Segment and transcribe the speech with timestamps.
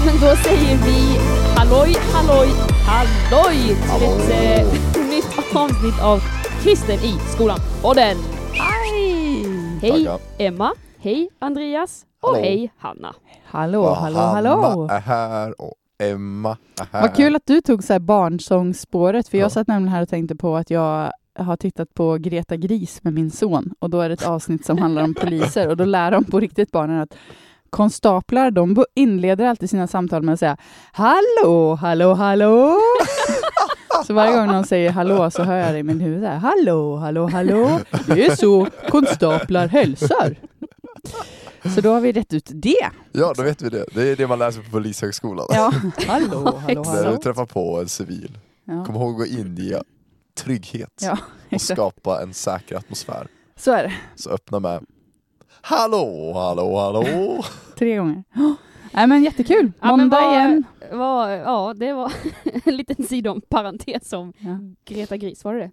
[0.00, 1.18] Ja, men då säger vi
[1.56, 2.48] halloj, halloj,
[2.86, 4.18] halloj till Hallå.
[4.20, 6.20] ett eh, nytt avsnitt av
[6.62, 7.58] Kristen i skolan.
[7.82, 8.16] Och den.
[8.52, 9.44] Hej!
[9.82, 10.20] Hej Tackar.
[10.38, 12.42] Emma, hej Andreas och Hallå.
[12.42, 13.14] hej Hanna.
[13.44, 14.88] Hallå, Och hallå, Hanna hallå!
[14.90, 17.00] är här och Emma är här.
[17.02, 19.50] Vad kul att du tog så här barnsångsspåret, för jag Ja.
[19.50, 23.30] satt nämligen här och tänkte på att jag har tittat på Greta Gris med min
[23.30, 26.24] son och då är det ett avsnitt som handlar om poliser och då lär de
[26.24, 27.14] på riktigt barnen att
[27.70, 30.56] konstaplar, de inleder alltid sina samtal med att säga
[30.92, 32.78] Hallå, hallå, hallå!
[34.06, 36.96] Så varje gång någon säger hallå så hör jag det i min huvud här, Hallå,
[36.96, 37.80] hallå, hallå!
[38.06, 40.36] Det är så konstaplar hälsar!
[41.74, 42.90] Så då har vi rätt ut det.
[43.12, 43.84] Ja, då vet vi det.
[43.94, 45.46] Det är det man läser på Polishögskolan.
[45.50, 45.72] Ja,
[46.06, 47.10] hallå, hallå, När hallå.
[47.10, 48.38] du träffar på en civil.
[48.64, 48.84] Ja.
[48.84, 49.82] Kom ihåg att inge
[50.38, 51.18] trygghet Ja,
[51.52, 53.26] och skapa en säker atmosfär.
[53.56, 53.92] Så är det.
[54.16, 54.84] Så öppna med
[55.62, 57.42] Hallå, hallå, hallå!
[57.78, 58.24] Tre gånger.
[58.36, 58.52] Oh.
[58.92, 59.72] Nej men jättekul!
[59.82, 60.64] Måndag igen.
[60.92, 62.12] Var, ja, det var
[62.64, 64.58] en liten sidomparentes om Ja.
[64.84, 65.70] Greta Gris, var det det?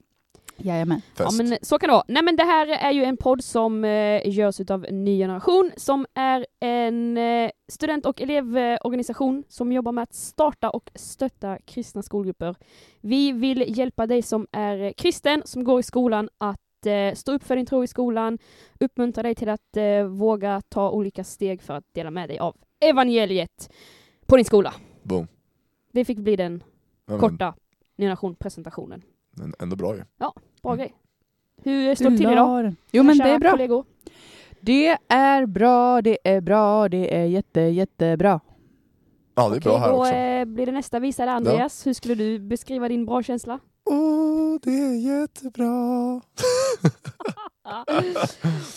[0.60, 1.02] Jajamän.
[1.18, 2.04] Ja men så kan det vara.
[2.08, 6.06] Nej men det här är ju en podd som eh, görs utav Ny Generation som
[6.14, 12.56] är en eh, student och elevorganisation som jobbar med att starta och stötta kristna skolgrupper.
[13.02, 17.44] Vi vill hjälpa dig som är kristen, som går i skolan att eh, stå upp
[17.44, 18.38] för din tro i skolan,
[18.80, 22.56] uppmuntra dig till att eh, våga ta olika steg för att dela med dig av
[22.80, 23.70] evangeliet
[24.26, 24.74] på din skola.
[25.04, 25.28] Boom.
[25.92, 26.64] Det fick bli den
[27.06, 27.54] Ja, korta
[27.96, 29.02] Ny Generation-presentationen.
[29.32, 30.02] men ändå bra ju.
[30.18, 30.78] Bra Mm.
[30.78, 30.94] grej.
[31.64, 32.76] Hur står det till idag?
[32.92, 33.52] Jo men det är bra.
[33.52, 33.86] Kollegor?
[34.60, 38.40] Det är bra, det är bra, det är jätte, jättebra.
[39.40, 40.14] Ja, det är bra här då också.
[40.14, 41.88] eh, blir det nästa visare Andreas.
[41.88, 43.60] Hur skulle du beskriva din bra känsla?
[43.90, 46.22] Åh, det är jättebra.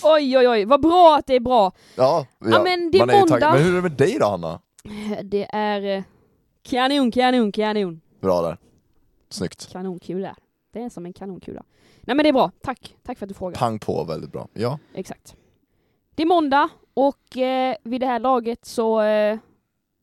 [0.02, 1.72] oj, oj, oj, vad bra att det är bra.
[1.96, 3.34] Ja, Ja, men det är man ju måndag.
[3.40, 3.54] taggad.
[3.54, 4.60] Men hur är det med dig då Hanna?
[5.22, 6.02] Det är eh,
[6.62, 8.00] kanon, kanon, kanon.
[8.20, 8.58] Bra där.
[9.30, 9.72] Snyggt.
[9.72, 10.36] Kanonkula.
[10.72, 11.62] Det är som en kanonkula.
[12.00, 12.94] Nej men det är bra, tack.
[13.02, 13.56] Tack för att du frågar.
[13.58, 14.48] Pang på, väldigt bra.
[14.52, 15.36] Ja, Exakt.
[16.14, 19.38] Det är måndag och eh, vid det här laget så eh,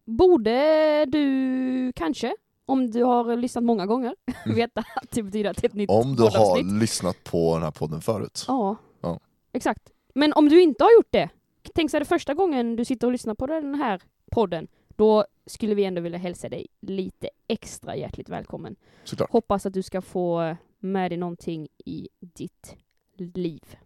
[0.07, 2.35] borde du kanske,
[2.66, 4.16] om du har lyssnat många gånger,
[4.56, 7.63] veta att det betyder att det är ett nytt om du har lyssnat på den
[7.63, 8.46] här podden förut.
[8.47, 8.75] Ja.
[9.01, 9.19] Ja.
[9.51, 9.91] exakt.
[10.16, 11.29] Men om du inte har gjort det,
[11.75, 14.01] tänk så är det första gången du sitter och lyssnar på den här
[14.31, 18.75] podden, då skulle vi ändå vilja hälsa dig lite extra hjärtligt välkommen.
[19.03, 19.31] Såklart.
[19.31, 22.75] Hoppas att du ska få med dig någonting i ditt
[23.17, 23.78] liv.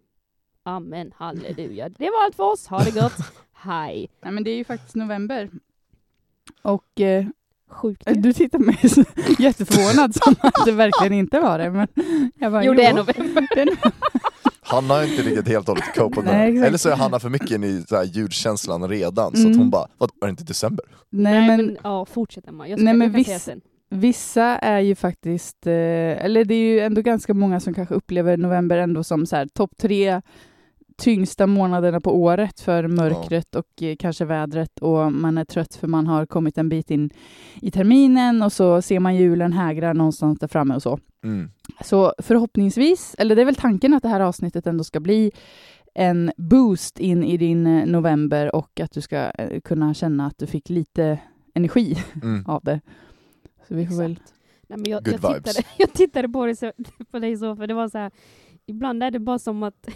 [0.64, 1.90] Amen, halleluja.
[1.90, 2.68] Det var allt för oss.
[2.68, 3.14] Ha det gott.
[3.54, 4.10] Hej.
[4.22, 5.50] Nej men det är ju faktiskt november.
[6.62, 7.26] Och eh,
[7.70, 8.14] Sjukt ju.
[8.14, 9.04] du tittar mig så
[9.40, 11.70] jätteförvånad som att det verkligen inte var det.
[11.72, 11.88] Men
[12.40, 13.48] jag bara, Jo, det är november.
[14.62, 16.68] Hanna har inte riktigt helt och hållet copat med Nej.
[16.68, 19.58] Eller så är Hanna för mycket inne i så här ljudkänslan redan, så att Mm.
[19.60, 20.86] hon bara, vad, var det inte december?
[21.10, 22.68] Nej men ja, fortsätt Emma.
[22.68, 23.62] Jag ska, Nej, men viss- sen.
[23.90, 25.74] Vissa är ju faktiskt, eh,
[26.26, 29.46] eller det är ju ändå ganska många som kanske upplever november ändå som så här
[29.48, 30.22] topp tre
[31.02, 35.88] tyngsta månaderna på året för mörkret och eh, kanske vädret och man är trött för
[35.88, 37.10] man har kommit en bit in
[37.62, 41.00] i terminen och så ser man julen hägra någonstans där framme och så.
[41.24, 41.50] Mm.
[41.84, 45.32] Så förhoppningsvis, eller det är väl tanken att det här avsnittet ändå ska bli
[45.94, 50.38] en boost in i din eh, november och att du ska eh, kunna känna att
[50.38, 51.20] du fick lite
[51.54, 52.46] energi Mm.
[52.48, 52.82] av det.
[53.68, 54.20] Så vi får väl.
[54.68, 55.56] Nej, men jag, Good jag, vibes.
[55.56, 56.72] tittade, jag tittade på, det så,
[57.12, 58.12] på dig så, för det var så här,
[58.66, 59.88] ibland är det bara som att,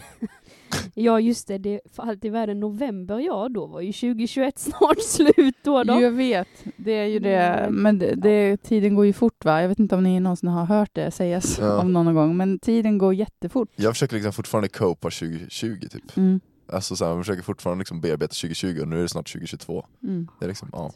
[0.94, 4.58] ja just det, det är för allt i världen november, ja då var ju 2021
[4.60, 5.84] snart slut då.
[5.84, 6.02] då.
[6.02, 7.36] Jag vet, det är ju det.
[7.38, 7.76] Mm.
[7.84, 9.62] Men det, det, tiden går ju fort va?
[9.62, 11.82] Jag vet inte om ni någonsin har hört det sägas Ja.
[11.82, 13.70] om någon gång, men tiden går jättefort.
[13.76, 16.18] Jag försöker liksom fortfarande copa 2020 typ.
[16.18, 16.40] Mm.
[16.68, 19.86] Alltså så här, jag försöker fortfarande liksom bearbeta 2020 och nu är det snart 2022.
[20.04, 20.28] Mm.
[20.40, 20.92] Det är liksom, ja,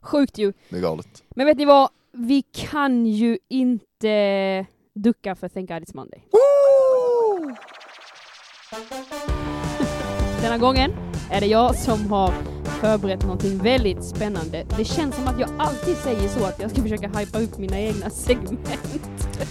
[0.00, 0.52] Sjukt ju.
[0.68, 1.22] det är galet.
[1.36, 1.88] Men vet ni vad?
[2.12, 6.22] Vi kan ju inte ducka för Thank God It's Monday.
[10.42, 10.92] Denna gången
[11.30, 12.32] är det jag som har
[12.80, 14.64] förberett någonting väldigt spännande.
[14.76, 17.80] Det känns som att jag alltid säger så, att jag ska försöka hypa upp mina
[17.80, 18.68] egna segment.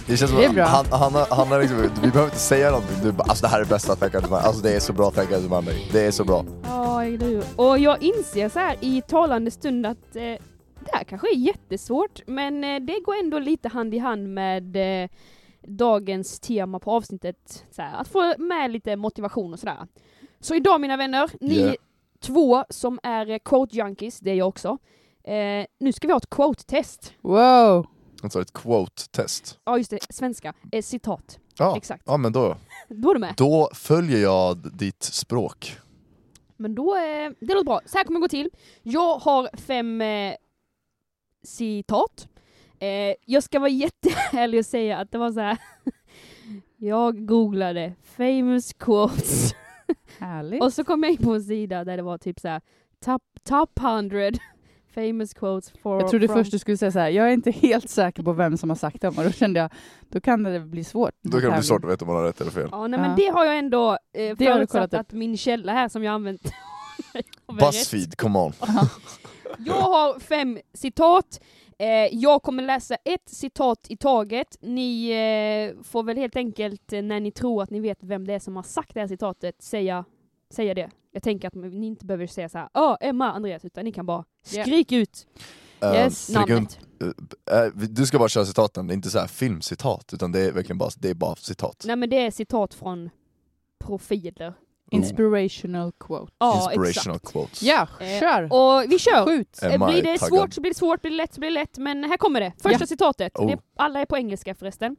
[0.06, 0.64] Det känns som Det att bra.
[0.64, 3.64] Han, Hanna, Hanna liksom, vi behöver inte säga någonting, du bara, alltså det här är
[3.64, 4.46] bästa It's Monday.
[4.46, 5.88] Alltså det är så bra It's Monday.
[5.92, 6.44] Det är så bra.
[6.62, 7.44] Ja, eller hur?
[7.56, 10.22] Och jag inser så här i talande stund att eh,
[10.80, 14.76] det här kanske är jättesvårt, men eh, det går ändå lite hand i hand med
[14.76, 15.10] eh,
[15.62, 17.64] dagens tema på avsnittet.
[17.70, 19.86] Så här, att få med lite motivation och sådär.
[20.40, 21.74] Så idag mina vänner, ni Yeah.
[22.20, 24.78] två som är quote junkies, det är jag också.
[25.24, 27.12] Eh, nu ska vi ha ett quote-test.
[27.20, 27.86] Wow!
[28.22, 29.58] Alltså ett quote-test.
[29.64, 30.54] Ja just det, svenska.
[30.72, 31.38] Eh, citat.
[31.58, 31.76] Ja.
[31.76, 32.02] Exakt.
[32.06, 32.56] ja, men då,
[32.88, 33.34] Då är du med.
[33.36, 35.76] då följer jag ditt språk.
[36.56, 37.80] Men då, eh, det låter bra.
[37.86, 38.50] Så här kommer det gå till.
[38.82, 40.34] Jag har fem eh,
[41.42, 42.28] citat.
[42.82, 45.58] Eh, jag ska vara jätteärlig och säga att det var så här.
[46.76, 49.54] jag googlade famous quotes
[50.18, 50.62] Härligt.
[50.62, 52.60] och så kom jag in på en sida där det var typ så här
[53.04, 54.30] top, top 100
[54.94, 56.36] famous quotes for Jag trodde from...
[56.36, 58.76] först du skulle säga så här, jag är inte helt säker på vem som har
[58.76, 59.70] sagt dem och då kände jag,
[60.08, 61.14] då kan det bli svårt.
[61.22, 62.68] Då kan det bli svårt att veta om man har rätt eller fel.
[62.72, 65.00] Ja, nej, men det har jag ändå eh, Det har du kollat förutsatt upp.
[65.00, 66.52] att min källa här som jag använt.
[67.60, 68.52] Buzzfeed, come on.
[69.58, 71.40] Jag har fem citat.
[71.82, 74.56] Eh, jag kommer läsa ett citat i taget.
[74.60, 78.34] Ni eh, får väl helt enkelt, eh, när ni tror att ni vet vem det
[78.34, 80.04] är som har sagt det här citatet, säga,
[80.50, 80.90] säga det.
[81.12, 84.06] Jag tänker att ni inte behöver säga så här, ja, Emma, Andreas, utan ni kan
[84.06, 85.26] bara skrika ut
[85.80, 86.26] Eh, Yes.
[86.34, 86.78] kan- namnet.
[87.96, 90.78] du ska bara köra citaten, det är inte så här filmcitat, utan det är verkligen
[90.78, 91.84] bara, det är bara citat.
[91.86, 93.10] Nej men det är citat från
[93.84, 94.54] profiler.
[94.96, 96.32] Inspirational quote.
[96.38, 97.32] Ja, Inspirational exakt.
[97.32, 97.62] quotes.
[97.62, 98.42] Ja, Eh, kör!
[98.42, 99.26] Och vi kör!
[99.26, 99.62] Skjut!
[99.62, 100.38] Eh, Blir är det taggad.
[100.38, 102.40] svårt så blir det svårt, blir det lätt så blir det lätt, men här kommer
[102.40, 102.52] det.
[102.62, 102.86] Första Ja.
[102.86, 103.38] citatet.
[103.38, 103.46] Oh.
[103.50, 104.96] Det, alla är på engelska förresten.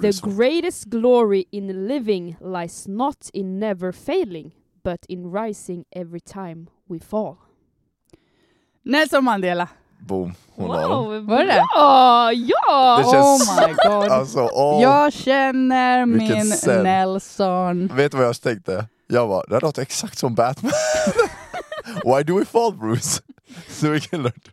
[0.00, 4.54] The greatest glory in living lies not in never failing,
[4.84, 7.36] but in rising every time we fall.
[8.82, 9.68] Nelson Mandela!
[9.98, 10.80] Boom, hon har
[11.14, 11.26] den.
[11.26, 12.32] Var det bra!
[12.32, 12.96] Ja!
[12.98, 14.12] Det känns- Oh my god!
[14.12, 16.82] Alltså, åh, Jag känner Vilken min sen.
[16.82, 17.90] Nelson.
[17.94, 18.86] vet du vad jag tänkte?
[19.06, 20.72] Jag bara, det här låter exakt som Batman.
[22.04, 23.22] Why do we fall Bruce?
[23.68, 24.50] Så vilken lört.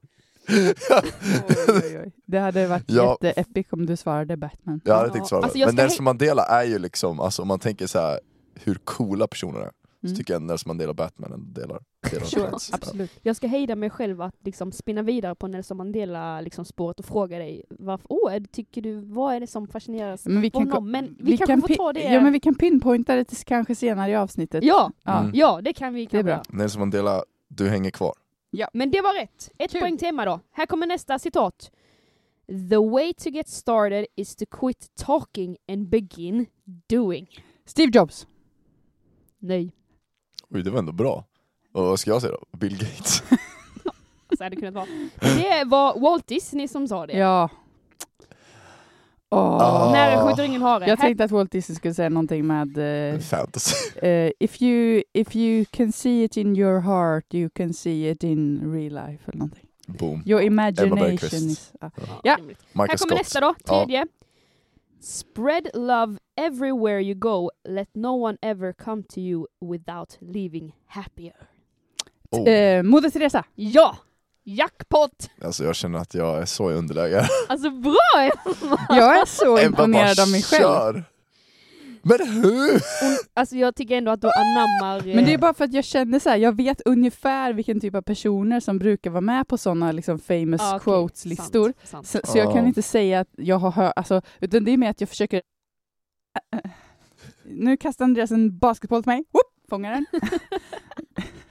[2.26, 3.18] Det hade varit Ja.
[3.22, 4.82] jätteepic om du svarade Batman.
[4.86, 7.48] Jag hade Ja, tänkt svara alltså Men ska Nelson Mandela är ju liksom, alltså om
[7.48, 8.20] man tänker så här
[8.64, 9.70] hur coola personer är,
[10.04, 10.16] Mm.
[10.16, 13.12] så tycker jag Nelson Mandela och Batman delar Sure, absolut.
[13.22, 17.06] Jag ska hejda mig själv att liksom spinna vidare på Nelson Mandela liksom spåret och
[17.06, 20.92] fråga dig varför, oh, tycker du, vad är det som fascineras Men vi kan, honom?
[20.92, 22.04] Men vi, kanske får pi- ta det.
[22.14, 24.64] Ja, men vi kan pinpointa det till kanske senare i avsnittet.
[24.64, 25.20] ja, Ja.
[25.20, 25.32] Mm.
[25.36, 26.32] ja, det kan vi Det är kanske bra.
[26.34, 26.44] göra.
[26.50, 28.14] Nelson Mandela, du hänger kvar.
[28.74, 29.52] Men det var rätt.
[29.58, 29.82] Ett Kul.
[29.82, 30.40] poäng till Emma då.
[30.52, 31.72] Här kommer nästa citat.
[32.70, 36.46] The way to get started is to quit talking and begin
[36.90, 37.28] doing.
[37.66, 38.28] Steve Jobs.
[39.40, 39.72] Nej.
[40.50, 41.26] Oj, det var ändå bra.
[41.74, 42.58] Och vad ska jag säga då?
[42.58, 43.24] Bill Gates.
[44.38, 44.86] Så hade det kunnat vara.
[45.22, 47.14] Men det var Walt Disney som sa det.
[47.18, 47.50] Ja.
[49.30, 49.40] Åh.
[49.40, 49.92] Ah.
[49.92, 50.88] När skjuter ingen hare.
[50.88, 52.78] Jag tänkte att Walt Disney skulle säga någonting med
[53.14, 54.00] eh, Fantasy.
[54.08, 58.24] eh, if, you, if you can see it in your heart you can see it
[58.24, 59.68] in real life eller någonting.
[59.88, 60.24] Boom.
[60.26, 61.10] Your imagination
[61.40, 61.72] is...
[61.82, 61.92] Ja.
[62.24, 62.38] Ja.
[62.38, 63.12] Michael Här kommer Scott.
[63.18, 64.08] nästa då, tredje.
[65.02, 67.50] Spread love everywhere you go.
[67.70, 71.36] Let no one ever come to you without leaving happier.
[72.34, 72.50] Oh.
[72.50, 73.44] Eh, Moder Teresa.
[73.56, 73.98] Ja!
[74.46, 75.30] Jackpot!
[75.44, 77.28] Alltså jag känner att jag är så i underläge.
[77.50, 78.78] Alltså bra Emma!
[78.90, 80.62] Jag är så imponerad av mig själv.
[80.62, 81.04] kör.
[82.06, 82.82] Men hur?
[83.34, 85.08] Alltså jag tycker ändå att du anammar...
[85.10, 87.80] eh, Men det är bara för att jag känner så här, jag vet ungefär vilken
[87.80, 91.74] typ av personer som brukar vara med på sådana liksom famous ah, okej, quotes-listor.
[91.84, 92.26] sant, sant.
[92.26, 92.68] Så, så jag kan Ja.
[92.68, 95.42] inte säga att jag har hört, alltså, utan det är mer att jag försöker...
[97.46, 100.06] Nu kastar Andreas en basketboll till mig, Whoop, fångar den.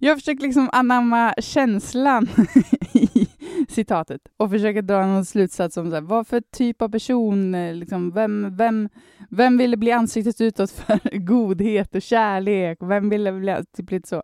[0.00, 2.28] jag försöker liksom anamma känslan
[2.92, 3.26] i
[3.68, 7.74] citatet och försöker dra någon slutsats om så här, vad för typ av person, eh,
[7.74, 8.88] liksom, vem, vem,
[9.30, 12.78] vem ville bli ansiktet utåt för godhet och kärlek?
[12.80, 14.22] Vem ville bli typ lite så?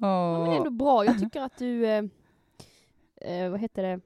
[0.00, 1.04] Ja, men det är ändå bra.
[1.04, 1.86] Jag tycker att du...
[1.86, 2.04] Eh,
[3.20, 4.00] eh, vad heter det?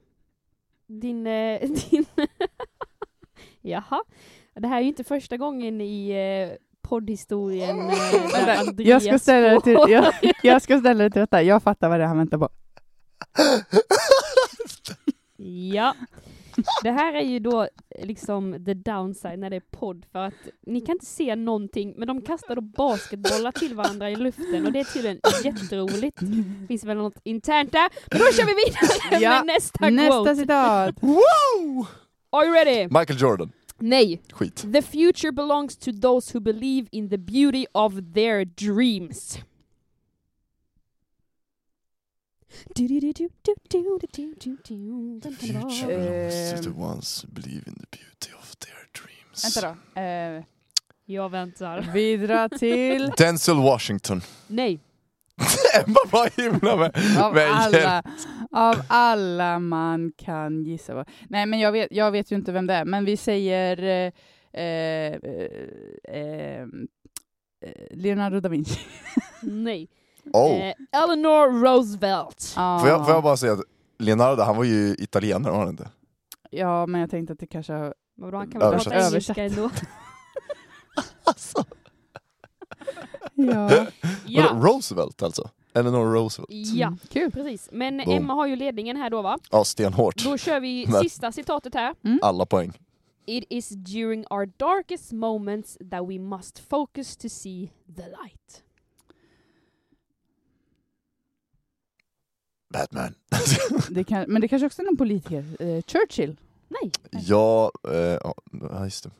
[0.87, 1.27] Din...
[1.27, 1.59] Eh,
[1.91, 2.05] din
[3.61, 4.03] Jaha.
[4.53, 6.57] Det här är ju inte första gången i eh,
[6.89, 7.95] poddhistorien eh,
[8.33, 10.13] Vänta, Andreas jag ska ställa det till, jag,
[10.43, 11.41] jag ska ställa det till rätta.
[11.43, 12.49] Jag fattar vad det är han väntar på.
[15.77, 15.95] Ja.
[16.83, 17.67] Det här är ju då
[18.03, 20.33] liksom the downside när det är podd för att
[20.67, 24.71] ni kan inte se någonting men de kastar då basketbollar till varandra i luften och
[24.71, 26.19] det är tydligen jätteroligt.
[26.67, 27.89] Finns väl något internt där.
[28.11, 30.35] Men då kör vi vidare Ja, med nästa, Nästa quote.
[30.35, 30.95] citat.
[31.01, 31.87] Wow!
[32.29, 32.83] Are you ready?
[32.99, 33.51] Michael Jordan.
[33.79, 34.21] Nej.
[34.33, 34.55] Skit.
[34.73, 39.39] The future belongs to those who believe in the beauty of their dreams.
[45.37, 49.43] Future Eh, belongs to the ones who believe in the beauty of their dreams.
[49.55, 50.01] Vänta då.
[50.01, 50.43] Eh,
[51.05, 51.91] Jag väntar.
[51.93, 53.11] vi drar till...
[53.17, 54.21] Denzel Washington.
[54.47, 54.79] Nej.
[55.85, 57.17] Emma var himla med.
[57.23, 58.03] Av Men alla,
[58.55, 61.05] av alla man kan gissa på.
[61.29, 64.13] Nej, men jag vet, jag vet ju inte vem det är, men vi säger eh,
[64.63, 65.13] eh,
[66.03, 66.67] eh, eh,
[67.91, 68.79] Leonardo da Vinci.
[69.41, 69.87] Nej.
[70.33, 70.51] Oh.
[70.51, 72.53] Eh, Eleanor Roosevelt.
[72.57, 73.59] Ah, Får, jag, får jag bara säga att
[73.99, 75.89] Leonardo, han var ju italienare var han inte?
[76.49, 77.93] Ja, men jag tänkte att det kanske har...
[78.17, 78.93] Vadå, han kan väl Översatt.
[78.93, 79.69] prata engelska ändå?
[81.23, 81.63] Alltså.
[83.33, 83.85] Ja,
[84.25, 85.49] Ja, Roosevelt alltså?
[85.75, 86.49] Eleanor Roosevelt?
[86.51, 87.31] ja Mm, kul.
[87.31, 87.69] precis.
[87.71, 88.17] Men Boom.
[88.17, 89.39] Emma har ju ledningen här då va?
[89.51, 90.23] Ja, stenhårt.
[90.23, 91.95] Då kör vi sista citatet här.
[92.21, 92.73] Alla poäng.
[93.27, 98.63] It is during our darkest moments that we must focus to see the light.
[102.69, 103.13] Batman.
[103.89, 105.45] Det kan, men det kanske också är någon politiker.
[105.59, 106.37] Eh, Churchill.
[106.67, 106.91] Nej.
[107.11, 108.17] ja, eh,
[108.61, 109.11] ja, just det.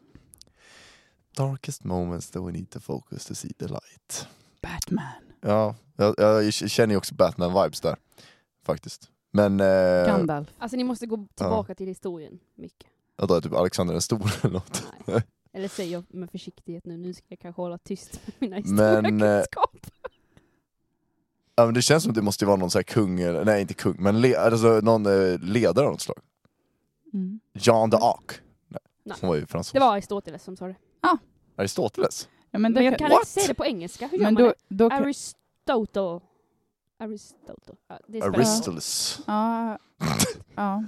[1.37, 4.27] Darkest moments that we need to focus to see the light.
[4.61, 5.05] Batman.
[5.47, 7.95] Ja, jag, jag känner ju också Batman-vibes där.
[8.65, 9.09] Faktiskt.
[9.31, 9.59] Men...
[9.59, 10.47] Eh, Gandalf.
[10.57, 12.87] Alltså ni måste gå tillbaka till historien mycket.
[13.17, 14.83] jag tror typ Alexander den store eller något.
[15.05, 15.21] Nej.
[15.53, 19.21] Eller säger jag med försiktighet nu, nu ska jag kanske hålla tyst med mina Men,
[19.21, 19.43] eh.
[21.55, 23.61] Ja, men det känns som att det måste vara någon så här kung, eller, nej
[23.61, 26.17] inte kung, men le, alltså, någon eh, ledare av något slag.
[27.13, 27.39] Mm.
[27.53, 28.39] Jean d'Arc.
[28.67, 29.17] Nej, Nej.
[29.21, 29.73] hon var ju fransos.
[29.73, 30.75] Det var Aristoteles som sa det.
[31.57, 32.29] Aristoteles?
[32.55, 34.33] Ja, men det Men jag kan, kan inte säga det på engelska, hur gör men
[34.33, 34.55] man då, det?
[34.75, 36.19] då kan, Aristotle.
[36.99, 37.75] Aristotle.
[37.87, 39.19] Ja, det Aristoteles.
[39.27, 39.77] ja,
[40.55, 40.83] ja.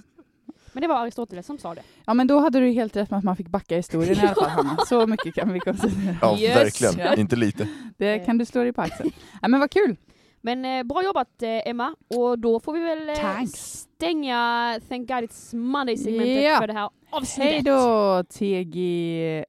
[0.74, 1.82] Men det var Aristoteles som sa det.
[2.06, 4.36] ja, men då hade du helt rätt med att man fick backa historien i alla
[4.36, 4.78] fall, Hanna.
[4.88, 6.16] Så mycket kan vi konstatera.
[6.22, 6.56] Ja, Yes.
[6.58, 7.00] verkligen.
[7.08, 7.16] Ja.
[7.16, 7.68] Inte lite.
[7.98, 9.12] Det kan du slå dig på axeln.
[9.42, 9.96] Ja, men vad kul!
[10.42, 15.18] Men eh, bra jobbat eh, Emma, och då får vi väl eh, stänga Thank God
[15.18, 16.58] It's Monday-segmentet Ja.
[16.58, 17.54] för det här avsnittet.
[17.54, 19.44] Hej då, TGIM.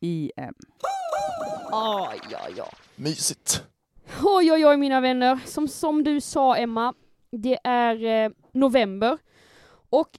[0.00, 0.54] Igen.
[1.70, 2.68] Ja, ja, ja.
[2.96, 3.64] Mysigt.
[4.24, 5.38] Oj, oj, oj mina vänner.
[5.46, 6.94] Som, som du sa Emma,
[7.30, 9.18] det är eh, november.
[9.90, 10.18] Och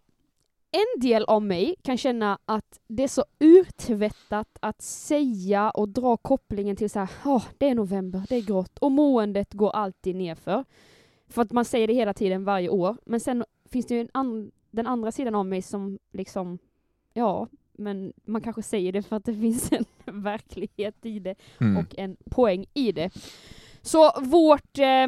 [0.72, 6.18] en del av mig kan känna att det är så urtvättat att säga och dra
[6.18, 10.16] kopplingen till så här, "Åh, det är november, det är grått och måendet går alltid
[10.16, 10.66] nerför.
[11.28, 12.98] För att man säger det hela tiden varje år.
[13.06, 16.60] Men sen finns det ju en an- den andra sidan av mig som liksom,
[17.14, 17.48] ja,
[17.80, 19.86] men man kanske säger det för att det finns en
[20.24, 21.78] verklighet i det Mm.
[21.78, 23.10] och en poäng i det.
[23.82, 25.08] Så vårt eh,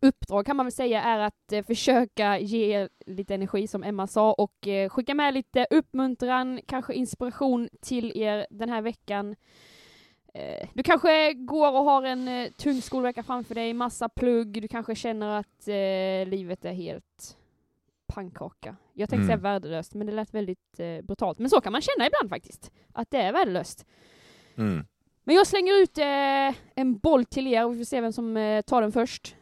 [0.00, 4.32] uppdrag kan man väl säga är att eh, försöka ge lite energi som Emma sa
[4.32, 9.36] och eh, skicka med lite uppmuntran, kanske inspiration till er den här veckan.
[10.34, 14.68] Eh, du kanske går och har en eh, tung skolvecka framför dig, massa plugg, du
[14.68, 17.37] kanske känner att eh, livet är helt
[18.08, 18.76] pannkaka.
[18.92, 19.26] Jag tänkte Mm.
[19.26, 21.38] säga värdelöst, men det lät väldigt eh, brutalt.
[21.38, 23.86] Men så kan man känna ibland faktiskt, att det är värdelöst.
[24.56, 24.84] Mm.
[25.24, 28.36] Men jag slänger ut eh, en boll till er och vi får se vem som
[28.36, 29.36] eh, tar den först.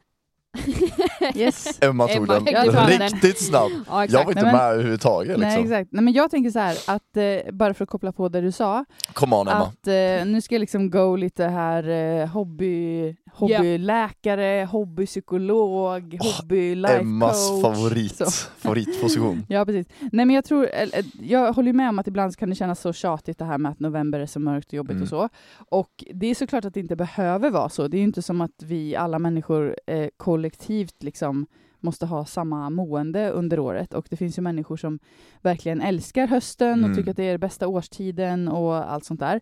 [1.35, 1.79] Yes.
[1.81, 3.73] Emma tog Emma den riktigt snabbt.
[3.89, 5.73] Ja, Jag var inte Nej, men- med överhuvudtaget Nej, liksom.
[5.73, 5.93] exakt.
[5.93, 8.53] Nej, men jag tänker så här, att eh, bara för att koppla på det du
[8.53, 9.57] sa, Come on Emma.
[9.63, 16.99] att eh, nu ska jag liksom go lite här eh, hobby, hobbyläkare, hobbypsykolog, hobby life
[16.99, 17.63] Emmas coach.
[17.63, 18.25] favorit, Så.
[18.59, 19.47] favoritposition.
[19.49, 19.87] Ja, precis.
[20.01, 22.55] Nej, men jag tror, eller, jag håller ju med om att ibland så kan det
[22.55, 25.03] kännas så tjatigt det här med att november är så mörkt och jobbigt Mm.
[25.03, 25.29] och så.
[25.69, 27.89] Och det är såklart att det inte behöver vara så.
[27.89, 30.09] Det är ju inte som att vi alla människor eh,
[30.51, 31.47] kollektivt liksom
[31.81, 33.95] måste ha samma mående under året.
[33.95, 34.99] Och det finns ju människor som
[35.43, 36.91] verkligen älskar hösten Mm.
[36.91, 39.41] och tycker att det är bästa årstiden och allt sånt där.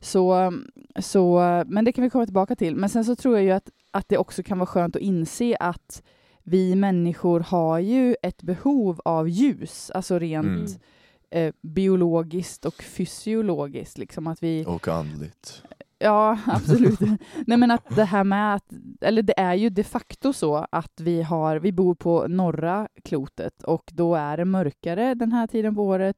[0.00, 0.52] Så,
[1.00, 2.76] så, men det kan vi komma tillbaka till.
[2.76, 5.56] Men sen så tror jag ju att, att det också kan vara skönt att inse
[5.60, 6.02] att
[6.44, 11.48] vi människor har ju ett behov av ljus, alltså rent Mm.
[11.48, 13.98] eh, biologiskt och fysiologiskt.
[13.98, 15.62] Liksom att vi, Och andligt.
[16.02, 17.00] Ja, absolut.
[17.46, 21.00] Nej men att det här med att, eller det är ju de facto så att
[21.00, 25.74] vi har, vi bor på norra klotet och då är det mörkare den här tiden
[25.74, 26.16] på året.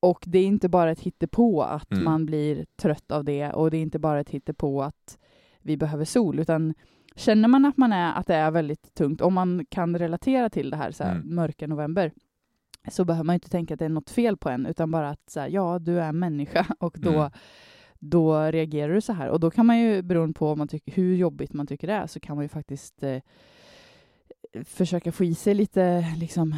[0.00, 2.04] Och det är inte bara ett hittepå att Mm.
[2.04, 5.18] man blir trött av det och det är inte bara ett hittepå att
[5.62, 6.74] vi behöver sol, utan
[7.16, 10.70] känner man att man är, att det är väldigt tungt, om man kan relatera till
[10.70, 11.34] det här, så här Mm.
[11.34, 12.12] mörka november,
[12.90, 15.30] så behöver man inte tänka att det är något fel på en, utan bara att
[15.30, 17.30] så här, ja, du är människa och då, Mm.
[17.98, 19.28] Då reagerar du så här.
[19.28, 22.06] Och då kan man ju, beroende på man tycker, hur jobbigt man tycker det är,
[22.06, 23.18] så kan man ju faktiskt eh,
[24.64, 26.54] försöka få i sig lite liksom,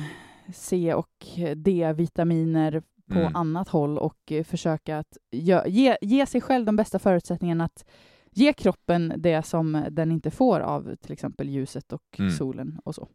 [0.54, 3.36] C och D-vitaminer på Mm.
[3.36, 7.84] annat håll och eh, försöka att ge, ge sig själv de bästa förutsättningarna att
[8.32, 12.30] ge kroppen det som den inte får av till exempel ljuset och Mm.
[12.30, 13.08] solen och så.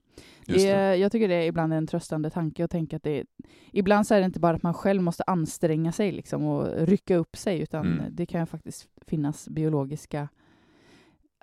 [0.45, 0.95] Det, det.
[0.95, 3.25] jag tycker det är ibland en tröstande tanke att tänka att det är,
[3.71, 7.15] ibland så är det inte bara att man själv måste anstränga sig liksom och rycka
[7.15, 8.05] upp sig, utan Mm.
[8.09, 10.29] det kan faktiskt finnas biologiska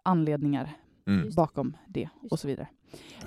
[0.02, 0.71] anledningar
[1.07, 1.31] Mm.
[1.37, 2.69] Bakom det och så vidare.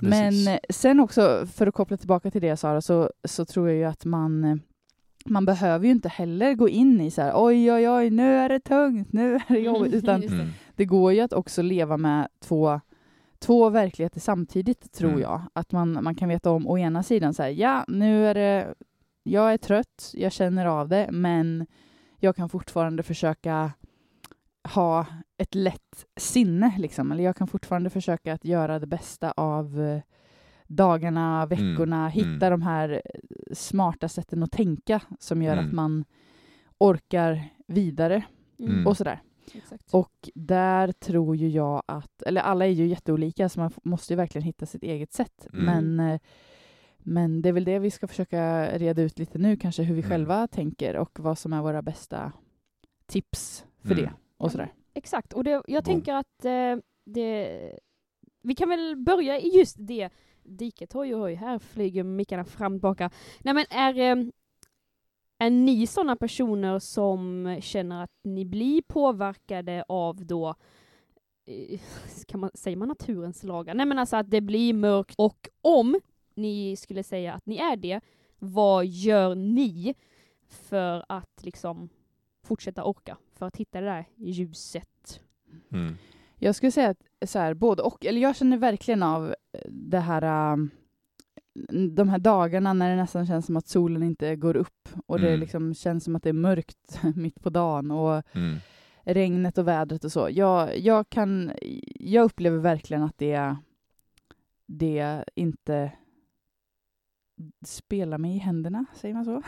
[0.00, 3.76] Men eh, sen också, för att koppla tillbaka till det Sara, så, så tror jag
[3.78, 4.56] ju att man eh,
[5.28, 8.48] man behöver ju inte heller gå in i så här oj, oj, oj, nu är
[8.48, 10.42] det tungt, nu är det jobbigt, utan Just det.
[10.42, 10.52] Mm.
[10.76, 12.80] det går ju att också leva med två,
[13.38, 15.22] två verkligheter samtidigt, tror Mm.
[15.22, 15.42] jag.
[15.52, 18.74] Att man, man kan veta om å ena sidan så här, ja, nu är det,
[19.22, 21.66] jag är trött, jag känner av det, men
[22.18, 23.72] jag kan fortfarande försöka
[24.74, 25.06] ha
[25.38, 26.74] ett lätt sinne.
[26.78, 27.12] Liksom.
[27.12, 30.00] Eller jag kan fortfarande försöka att göra det bästa av eh,
[30.68, 32.50] dagarna, veckorna, Mm, hitta mm.
[32.50, 33.20] de här eh,
[33.54, 35.66] smarta sätten att tänka som gör Mm.
[35.66, 36.04] att man
[36.78, 38.24] orkar vidare
[38.58, 38.86] Mm.
[38.86, 39.22] och sådär.
[39.54, 39.94] Exakt.
[39.94, 44.16] Och där tror ju jag att, eller alla är ju jätteolika så man måste ju
[44.16, 45.46] verkligen hitta sitt eget sätt.
[45.52, 45.64] Mm.
[45.94, 46.20] Men, eh,
[46.98, 50.00] men det är väl det vi ska försöka reda ut lite nu, kanske hur vi
[50.00, 50.10] Mm.
[50.10, 52.32] själva tänker och vad som är våra bästa
[53.06, 54.04] tips för Mm.
[54.04, 54.72] det och sådär.
[54.94, 57.58] Exakt, och det, jag tänker att eh, det,
[58.42, 60.10] vi kan väl börja i just det
[60.48, 60.94] diket.
[60.94, 63.10] Oj, oj, här flyger mickarna fram och tillbaka.
[63.42, 64.32] Nej men är, ehm,
[65.38, 70.54] är ni sådana personer som känner att ni blir påverkade av då
[71.46, 71.80] eh,
[72.26, 73.74] kan man, säger man naturens lagar?
[73.74, 76.00] Nej men alltså att det blir mörkt och om
[76.34, 78.00] ni skulle säga att ni är det,
[78.38, 79.94] vad gör ni
[80.48, 81.88] för att liksom
[82.42, 83.16] fortsätta orka?
[83.34, 85.20] För att hitta det där ljuset?
[85.72, 85.96] Mm.
[86.38, 88.04] Jag skulle säga att så här, både och.
[88.06, 90.70] Eller jag känner verkligen av eh, det här um,
[91.94, 95.28] de här dagarna när det nästan känns som att solen inte går upp och det
[95.28, 95.40] Mm.
[95.40, 98.56] liksom känns som att det är mörkt mitt på dagen och Mm.
[99.04, 100.28] regnet och vädret och så.
[100.30, 101.52] Jag, jag, kan,
[101.94, 103.56] jag upplever verkligen att det,
[104.66, 105.92] det inte
[107.66, 109.42] spelar mig i händerna, säger man så?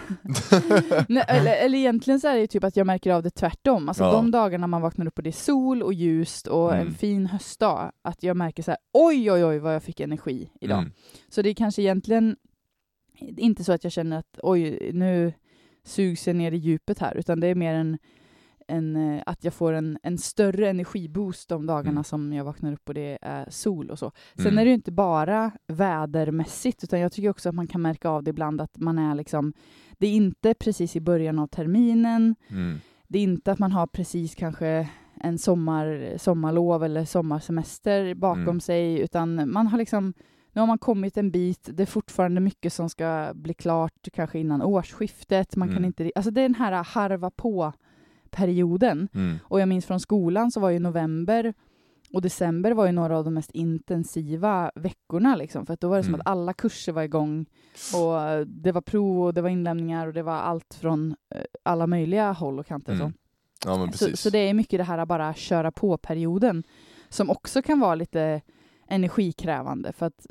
[1.08, 3.88] Nej, eller, eller egentligen så är det ju typ att jag märker av det tvärtom.
[3.88, 4.12] Alltså Ja.
[4.12, 6.94] de dagarna man vaknar upp och det är sol och ljust och en Mm.
[6.94, 10.78] fin höstdag, att jag märker så här, oj, oj, oj vad jag fick energi idag.
[10.78, 10.92] Mm.
[11.28, 12.36] Så det är kanske egentligen
[13.20, 15.32] inte så att jag känner att oj, nu
[15.84, 17.98] sugs jag ner i djupet här, utan det är mer en,
[18.68, 22.04] en eh, att jag får en, en större energiboost de dagarna Mm.
[22.04, 24.12] som jag vaknar upp och det är sol och så.
[24.36, 24.58] Sen Mm.
[24.58, 28.22] är det ju inte bara vädermässigt, utan jag tycker också att man kan märka av
[28.22, 29.52] det ibland att man är liksom,
[29.98, 32.78] det är inte precis i början av terminen, Mm.
[33.08, 34.88] det är inte att man har precis kanske
[35.20, 38.60] en sommar, sommarlov eller sommarsemester bakom Mm.
[38.60, 40.14] sig, utan man har liksom
[40.52, 44.38] nu har man kommit en bit, det är fortfarande mycket som ska bli klart, kanske
[44.38, 45.56] innan årsskiftet.
[45.56, 45.84] Man kan Mm.
[45.86, 47.30] inte, alltså det är den här harva
[48.30, 49.08] på-perioden.
[49.14, 49.38] Mm.
[49.42, 51.54] Och jag minns från skolan så var ju november
[52.12, 55.36] och december var ju några av de mest intensiva veckorna.
[55.36, 56.20] Liksom, för att då var det som Mm.
[56.20, 57.46] att alla kurser var igång
[57.94, 61.86] och det var prov och det var inlämningar och det var allt från eh, alla
[61.86, 62.92] möjliga håll och kanter.
[62.92, 63.12] Mm.
[63.12, 63.18] Så.
[63.64, 66.64] Ja Så, så det är mycket det här att bara köra på-perioden
[67.08, 68.40] som också kan vara lite
[68.88, 70.26] energikrävande för att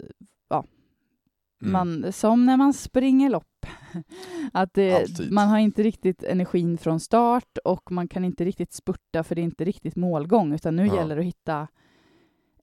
[1.62, 1.72] Mm.
[1.74, 3.66] man, som när man springer lopp,
[4.54, 5.32] att Alltid.
[5.32, 9.42] man har inte riktigt energin från start och man kan inte riktigt spurta för det
[9.42, 10.96] är inte riktigt målgång utan nu Ja.
[10.96, 11.68] gäller det att hitta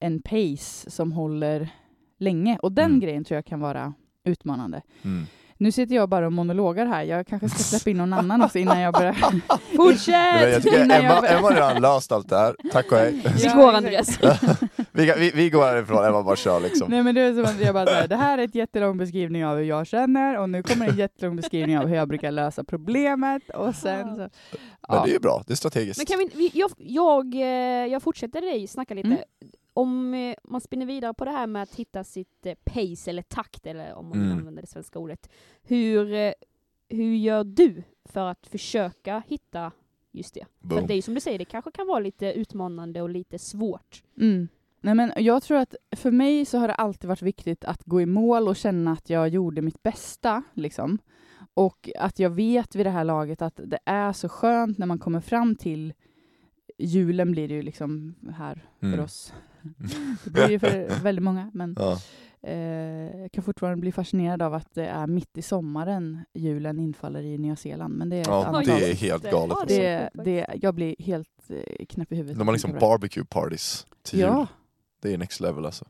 [0.01, 1.69] en pace som håller
[2.19, 3.01] länge och den Mm.
[3.01, 4.83] grejen tror jag kan vara utmanande.
[5.03, 5.25] Mm.
[5.59, 8.59] Nu sitter jag bara och monologar här, jag kanske ska släppa in någon annan också
[8.59, 9.17] innan jag börjar.
[9.31, 9.41] Men
[9.77, 10.65] Fortsätt!
[10.65, 12.57] jag jag Emma, börjar- Emma har redan löst allt det här.
[12.73, 13.23] Tack och hej.
[13.37, 13.73] Vi går.
[13.73, 14.19] Andreas.
[14.93, 16.91] vi, vi, vi går härifrån, Emma bara kör liksom.
[16.91, 19.47] Nej men det är som att jag bara säger, det här är ett jättelång beskrivning
[19.47, 22.65] av hur jag känner och nu kommer en jättelång beskrivning av hur jag brukar lösa
[22.65, 24.21] problemet och sen så...
[24.21, 24.31] Men
[24.89, 25.03] Ja.
[25.05, 25.99] det är ju bra, det är strategiskt.
[25.99, 29.09] Men kan vi, vi, jag, jag, eh, jag fortsätter dig snacka lite.
[29.09, 29.19] Mm.
[29.75, 33.23] Om eh, man spinner vidare på det här med att hitta sitt eh, pace eller
[33.23, 34.39] takt, eller om man Mm.
[34.39, 35.31] använda det svenska ordet.
[35.63, 36.33] Hur, eh,
[36.89, 39.73] hur gör du för att försöka hitta
[40.13, 40.47] just det?
[40.61, 40.79] För Boom.
[40.79, 44.03] att det är som du säger, det kanske kan vara lite utmanande och lite svårt.
[44.21, 44.49] Mm.
[44.81, 48.01] Nej, men jag tror att för mig så har det alltid varit viktigt att gå
[48.01, 50.43] i mål och känna att jag gjorde mitt bästa.
[50.55, 50.99] Liksom.
[51.55, 54.99] Och att jag vet vid det här laget att det är så skönt när man
[54.99, 55.95] kommer fram till
[56.79, 59.01] julen blir det ju liksom här för Mm.
[59.05, 59.33] oss.
[60.25, 61.99] Det blir ju för väldigt många, men Ja.
[62.43, 67.23] eh, jag kan fortfarande bli fascinerad av att det är mitt i sommaren julen infaller
[67.23, 67.95] i Nya Zeeland.
[67.95, 69.69] Men det är Ja, det är helt Ja, galet.
[69.69, 70.21] det alltså.
[70.25, 72.39] det, det, jag blir helt eh, knäpp i huvudet.
[72.39, 74.47] De har liksom barbecue parties till Ja, jul.
[75.03, 75.85] Det är next level alltså.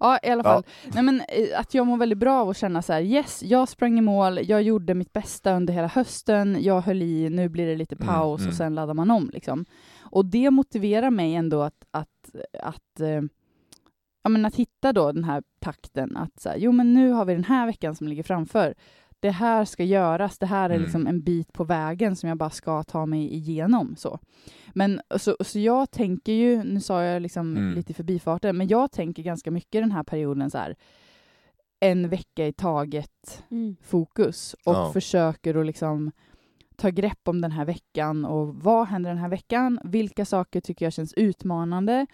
[0.00, 0.62] Ja, i alla fall.
[0.94, 3.68] Nej, men, eh, att jag mår väldigt bra av att känna så här, yes, jag
[3.68, 7.66] sprang i mål, jag gjorde mitt bästa under hela hösten, jag höll i, nu blir
[7.66, 8.50] det lite Mm, paus mm.
[8.50, 9.30] och sen laddar man om.
[9.32, 9.64] Liksom.
[10.12, 12.30] Och det motiverar mig ändå att, att,
[12.62, 13.22] att, eh,
[14.22, 17.24] ja, men att hitta då den här takten, att så här, jo men nu har
[17.24, 18.74] vi den här veckan som ligger framför.
[19.20, 20.82] Det här ska göras, det här är Mm.
[20.82, 23.94] liksom en bit på vägen som jag bara ska ta mig igenom.
[23.96, 24.18] Så.
[24.74, 27.74] Men så, så jag tänker ju, nu sa jag liksom Mm.
[27.74, 30.76] lite i förbifarten, men jag tänker ganska mycket den här perioden så här,
[31.80, 33.42] en vecka i taget
[33.82, 34.92] fokus och Ja.
[34.92, 36.12] försöker att liksom
[36.82, 39.80] ta grepp om den här veckan och vad händer den här veckan?
[39.84, 42.06] Vilka saker tycker jag känns utmanande?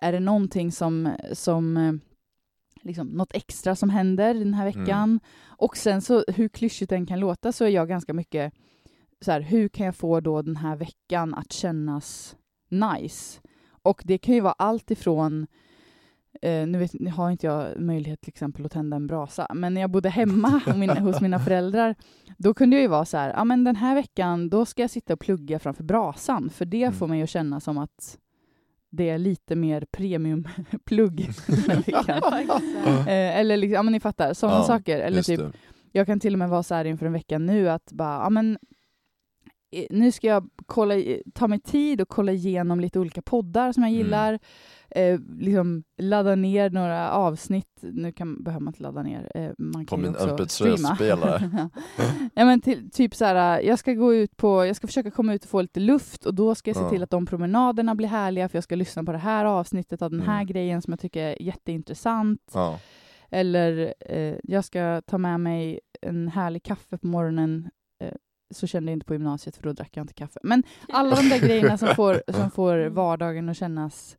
[0.00, 1.92] Är det någonting som, som eh,
[2.82, 5.20] liksom, något extra som händer den här veckan?
[5.46, 8.52] Och sen så, hur klyschigt den kan låta, så är jag ganska mycket
[9.20, 12.36] så här, hur kan jag få då den här veckan att kännas
[12.68, 13.40] nice.
[13.82, 15.46] Och det kan ju vara allt ifrån
[16.42, 19.74] Eh, nu, vet, nu har inte jag möjlighet till exempel att tända en brasa, men
[19.74, 21.94] när jag bodde hemma min, hos mina föräldrar,
[22.38, 24.90] då kunde jag ju vara så här, ja men den här veckan, då ska jag
[24.90, 26.92] sitta och plugga framför brasan, för det Mm.
[26.94, 28.18] får mig att känna som att
[28.90, 31.20] det är lite mer premiumplugg
[33.06, 34.98] eh, eller liksom, ja men ni fattar, sådana Ja, saker.
[34.98, 35.52] Eller typ, det.
[35.92, 38.30] jag kan till och med vara så här inför en vecka nu att bara, ja
[38.30, 38.58] men eh,
[39.90, 40.94] nu ska jag kolla,
[41.34, 43.98] ta mig tid och kolla igenom lite olika poddar som jag Mm.
[44.04, 44.38] gillar.
[44.90, 47.78] Eh, liksom ladda ner några avsnitt.
[47.82, 49.30] Nu kan, behöver man inte ladda ner.
[49.34, 50.94] Eh, man På kan ju min också MP3-spelare.
[50.94, 51.70] streama.
[52.34, 55.34] ja, men till, typ så här, jag ska gå ut på, jag ska försöka komma
[55.34, 56.90] ut och få lite luft och då ska jag se Ja.
[56.90, 60.10] till att de promenaderna blir härliga för jag ska lyssna på det här avsnittet av
[60.10, 60.46] den här Mm.
[60.46, 62.50] grejen som jag tycker är jätteintressant.
[62.54, 62.78] Ja.
[63.30, 67.68] Eller eh, jag ska ta med mig en härlig kaffe på morgonen.
[68.50, 70.40] Så kände jag inte på gymnasiet för då drack jag inte kaffe.
[70.42, 74.16] Men alla de där grejerna som får, som får vardagen att kännas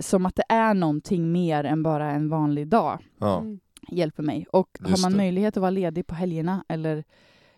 [0.00, 3.38] som att det är någonting mer än bara en vanlig dag Ja.
[3.40, 3.60] Mm.
[3.88, 4.46] hjälper mig.
[4.52, 5.16] Och har Just man det.
[5.18, 7.04] möjlighet att vara ledig på helgerna eller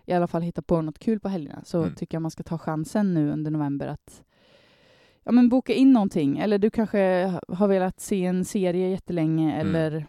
[0.06, 1.94] i alla fall hitta på något kul på helgerna så Mm.
[1.94, 4.22] tycker jag man ska ta chansen nu under november att
[5.24, 6.38] ja, men boka in någonting.
[6.38, 9.66] Eller du kanske har velat se en serie jättelänge Mm.
[9.74, 10.06] eller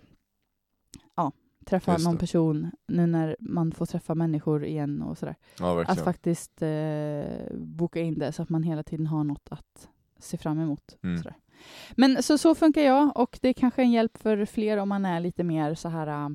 [1.67, 5.35] träffa någon person nu när man får träffa människor igen och sådär.
[5.59, 9.89] ja, Att faktiskt eh, boka in det så att man hela tiden har något att
[10.19, 10.97] se fram emot.
[11.03, 11.17] Mm.
[11.17, 11.35] Sådär.
[11.95, 15.05] Men så, så funkar jag och det är kanske en hjälp för fler om man
[15.05, 16.29] är lite mer så här äh,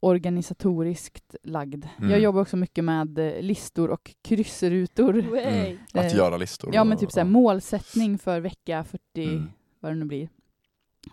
[0.00, 1.84] organisatoriskt lagd.
[1.98, 2.10] Mm.
[2.10, 5.12] Jag jobbar också mycket med eh, listor och kryssrutor.
[5.30, 5.76] Way.
[5.94, 6.70] Att Eh, göra listor.
[6.74, 9.48] Ja, men typ så här, målsättning för vecka 40, Mm.
[9.80, 10.28] vad det nu blir.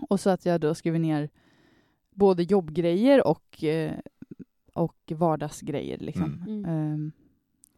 [0.10, 1.30] Och så att jag då skriver ner
[2.18, 3.94] både jobbgrejer och, eh,
[4.74, 5.98] och vardagsgrejer.
[5.98, 6.24] Liksom.
[6.48, 6.66] Mm.
[6.66, 6.66] Mm.
[6.94, 7.12] Ehm,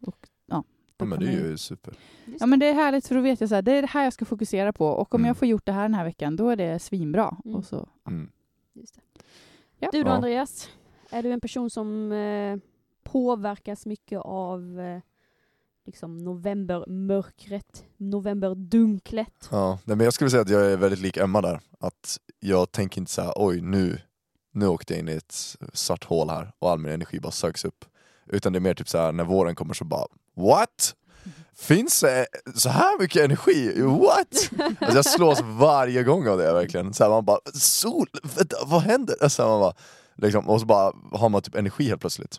[0.00, 0.64] och, ja,
[0.98, 1.94] Ja, men det är ju- super.
[2.40, 4.04] Ja men det är härligt för då vet jag så här, det är det här
[4.04, 5.28] jag ska fokusera på och om Mm.
[5.28, 7.36] jag får gjort det här den här veckan då är det svinbra.
[7.44, 7.56] Mm.
[7.56, 8.30] Och så, Mm.
[8.72, 9.00] Just det.
[9.78, 9.88] Ja.
[9.92, 10.14] Du då Ja.
[10.14, 10.68] Andreas?
[11.10, 12.56] Är du en person som eh,
[13.02, 15.00] påverkas mycket av eh,
[15.86, 19.48] liksom novembermörkret, novemberdunklet?
[19.50, 21.60] Ja, nej, men jag skulle säga att jag är väldigt lik Emma där.
[21.80, 23.98] Att jag tänker inte så här, oj nu,
[24.52, 27.64] nu åkte jag in i ett svart hål här och all min energi bara sögs
[27.64, 27.84] upp.
[28.26, 30.94] Utan det är mer typ så här när våren kommer så bara, what?
[31.54, 33.82] Finns det eh, så här mycket energi?
[33.82, 34.50] What?
[34.80, 36.94] Alltså jag slås varje gång av det verkligen.
[36.94, 39.16] Så här, man bara, sol, vänta, vad händer?
[39.20, 39.74] Alltså man bara,
[40.16, 42.36] liksom, och så bara har man typ energi helt plötsligt.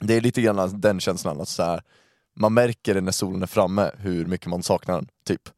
[0.00, 1.82] Det är lite grann den känslan, att så här,
[2.36, 5.08] man märker det när solen är framme, hur mycket man saknar den.
[5.24, 5.48] Typ.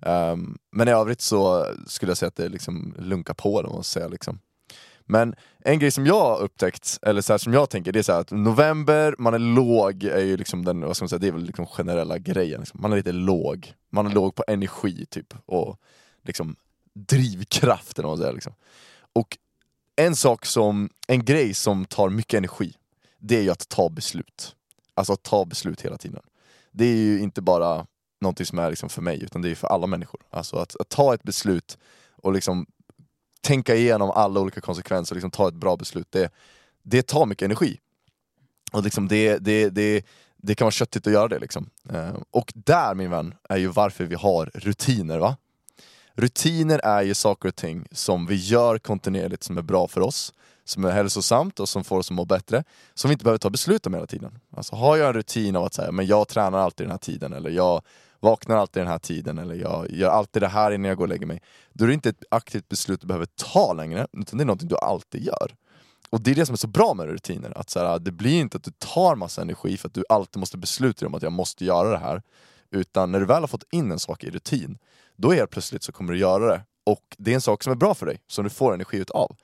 [0.00, 4.00] Um, men i övrigt så skulle jag säga att det liksom lunkar på det, måste
[4.00, 4.10] jag.
[4.10, 4.40] Liksom.
[5.10, 8.02] Men en grej som jag har upptäckt, eller så här som jag tänker, det är
[8.02, 11.18] så här att november, man är låg, är ju liksom den, vad ska man säga,
[11.18, 12.60] det är väl liksom generella grejen.
[12.60, 12.80] Liksom.
[12.80, 15.80] Man är lite låg, man är låg på energi typ, och
[16.22, 16.56] liksom
[16.94, 18.34] drivkraft eller vad man säger.
[18.34, 18.52] Liksom.
[19.12, 19.38] Och
[19.96, 22.74] en sak som, en grej som tar mycket energi,
[23.18, 24.54] det är ju att ta beslut.
[24.94, 26.22] Alltså att ta beslut hela tiden.
[26.70, 27.86] Det är ju inte bara
[28.20, 30.20] någonting som är liksom för mig, utan det är för alla människor.
[30.30, 31.78] Alltså att, att ta ett beslut
[32.16, 32.66] och liksom
[33.40, 36.32] tänka igenom alla olika konsekvenser och liksom ta ett bra beslut, det,
[36.82, 37.78] det tar mycket energi.
[38.72, 41.38] Och liksom det, det, det, det kan vara köttigt att göra det.
[41.38, 41.70] Liksom.
[41.92, 45.18] Eh, och där min vän, är ju varför vi har rutiner.
[45.18, 45.36] va?
[46.14, 50.32] Rutiner är ju saker och ting som vi gör kontinuerligt som är bra för oss,
[50.64, 53.50] som är hälsosamt och som får oss att må bättre, som vi inte behöver ta
[53.50, 54.38] beslut om hela tiden.
[54.56, 57.32] Alltså har jag en rutin av att säga, men jag tränar alltid den här tiden,
[57.32, 57.82] eller jag
[58.20, 61.08] vaknar alltid den här tiden, eller jag gör alltid det här innan jag går och
[61.08, 61.42] lägger mig.
[61.72, 64.68] Då är det inte ett aktivt beslut du behöver ta längre, utan det är någonting
[64.68, 65.54] du alltid gör.
[66.10, 68.40] Och det är det som är så bra med rutiner, att så här, det blir
[68.40, 71.22] inte att du tar massa energi för att du alltid måste besluta dig om att
[71.22, 72.22] jag måste göra det här.
[72.70, 74.78] Utan när du väl har fått in en sak i rutin,
[75.16, 76.62] då helt plötsligt så kommer du göra det.
[76.84, 79.36] Och det är en sak som är bra för dig, som du får energi utav.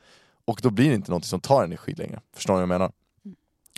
[0.45, 2.21] Och då blir det inte något som tar energi längre.
[2.35, 2.93] Förstår ni vad jag menar?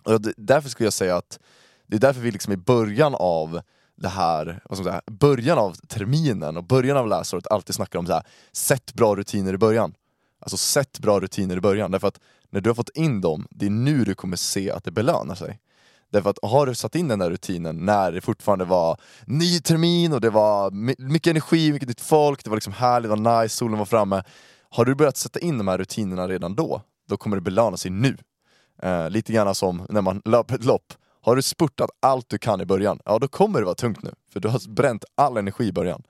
[0.04, 1.38] Och det, därför skulle jag säga att
[1.86, 3.60] det är därför vi liksom i början av
[3.96, 7.98] det här, vad ska man säga, början av terminen och början av läsåret alltid snackar
[7.98, 9.94] om så här, sätt bra rutiner i början.
[10.40, 13.66] Alltså sätt bra rutiner i början, därför att när du har fått in dem, det
[13.66, 15.60] är nu du kommer se att det belönar sig.
[16.12, 20.12] Därför att har du satt in den där rutinen när det fortfarande var ny termin
[20.12, 20.70] och det var
[21.02, 24.22] mycket energi, mycket nytt folk, det var liksom härligt, det var nice, solen var framme.
[24.70, 27.90] Har du börjat sätta in de här rutinerna redan då, då kommer det belöna sig
[27.90, 28.16] nu.
[28.82, 30.92] Eh, lite grann som när man löper ett lopp.
[31.26, 34.10] Har du spurtat allt du kan i början, ja då kommer det vara tungt nu.
[34.32, 36.02] För du har bränt all energi i början.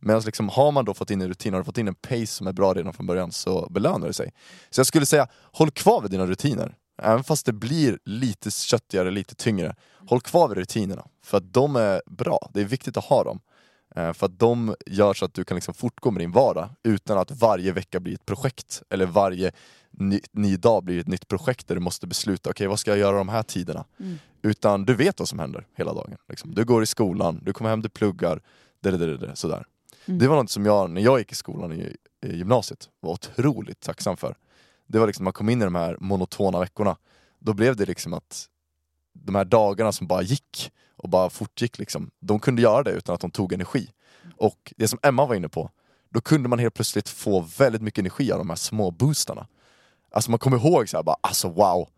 [0.00, 2.26] Medan liksom, har man då fått in en rutin, har du fått in en pace
[2.26, 4.32] som är bra redan från början så belönar det sig.
[4.70, 6.76] Så jag skulle säga, håll kvar vid dina rutiner.
[7.02, 9.76] Även fast det blir lite köttigare, lite tyngre.
[10.08, 12.50] Håll kvar vid rutinerna, för att de är bra.
[12.54, 13.40] Det är viktigt att ha dem.
[13.96, 17.18] Eh, för att de gör så att du kan liksom fortgå med din vardag utan
[17.18, 18.82] att varje vecka blir ett projekt.
[18.90, 19.52] Eller varje
[19.90, 22.98] ny, ny dag blir ett nytt projekt där du måste besluta, okej vad ska jag
[22.98, 23.84] göra de här tiderna?
[24.00, 24.18] Mm.
[24.44, 26.16] Utan du vet vad som händer hela dagen.
[26.28, 26.54] Liksom.
[26.54, 28.42] Du går i skolan, du kommer hem, du pluggar,
[28.80, 29.64] det, det, det, det, sådär.
[30.06, 30.18] Mm.
[30.18, 33.80] Det var något som jag, när jag gick i skolan i, i gymnasiet, var otroligt
[33.80, 34.36] tacksam för.
[34.86, 36.96] Det var liksom, man kom in i de här monotona veckorna,
[37.38, 38.48] då blev det liksom att
[39.12, 43.14] de här dagarna som bara gick och bara fortgick, liksom, de kunde göra det utan
[43.14, 43.90] att de tog energi.
[44.36, 45.70] Och det som Emma var inne på,
[46.10, 49.46] då kunde man helt plötsligt få väldigt mycket energi av de här små boostarna.
[50.10, 51.88] Alltså man kommer ihåg så här, bara, alltså wow,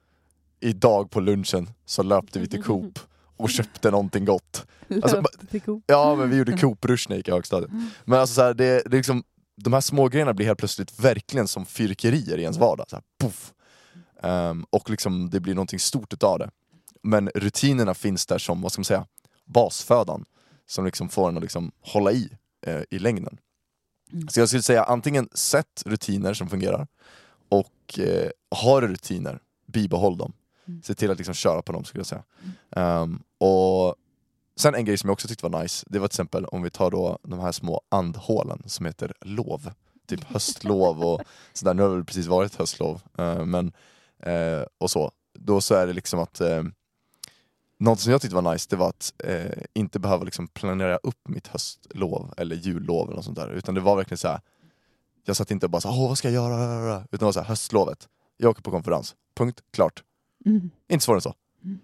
[0.66, 2.98] idag på lunchen så löpte vi till Coop
[3.36, 4.66] och köpte någonting gott.
[5.02, 5.22] Alltså.
[5.86, 7.70] Ja men vi gjorde Coop-rush när jag gick i högstadiet.
[8.04, 9.24] Men alltså så här, det, det liksom,
[9.56, 12.86] de här små grejerna blir helt plötsligt verkligen som fyrkerier i ens vardag.
[12.90, 13.52] Så här, puff.
[14.22, 16.50] Ehm, och liksom, det blir någonting stort utav det.
[17.02, 19.06] Men rutinerna finns där som, vad ska man säga,
[19.44, 20.24] basfödan.
[20.68, 22.30] Som liksom får en att liksom hålla i
[22.66, 23.38] eh, i längden.
[24.12, 24.28] Mm.
[24.28, 26.86] Så jag skulle säga antingen sätt rutiner som fungerar
[27.48, 30.32] och eh, har rutiner, bibehåll dem.
[30.68, 30.82] Mm.
[30.82, 32.24] Se till att liksom köra på dem skulle jag säga.
[32.70, 33.96] Ehm, och
[34.58, 36.70] Sen en grej som jag också tyckte var nice, det var till exempel om vi
[36.70, 39.70] tar då de här små andhålen som heter lov.
[40.06, 43.02] Typ höstlov och sådär, nu har det väl precis varit höstlov.
[43.18, 43.72] eh, men,
[44.22, 45.10] eh, och så.
[45.38, 46.62] Då så är det liksom att eh,
[47.78, 51.28] något som jag tyckte var nice, det var att eh, inte behöva liksom planera upp
[51.28, 53.50] mitt höstlov eller jullov eller något sånt där.
[53.50, 54.40] Utan det var verkligen så här.
[55.24, 56.96] jag satt inte och bara så Åh, vad ska jag göra?
[56.96, 60.02] Utan det var så här, höstlovet, jag åker på konferens, punkt, klart.
[60.46, 60.70] Mm.
[60.88, 61.34] Inte svårare än så.
[61.64, 61.78] Mm.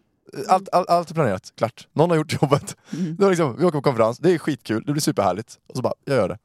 [0.48, 1.88] Allt, allt, allt är planerat, klart.
[1.92, 2.76] Någon har gjort jobbet.
[2.92, 3.16] Mm.
[3.16, 5.58] Det var liksom, vi åker på konferens, det är skitkul, det blir superhärligt.
[5.66, 6.38] Och så bara, jag gör det.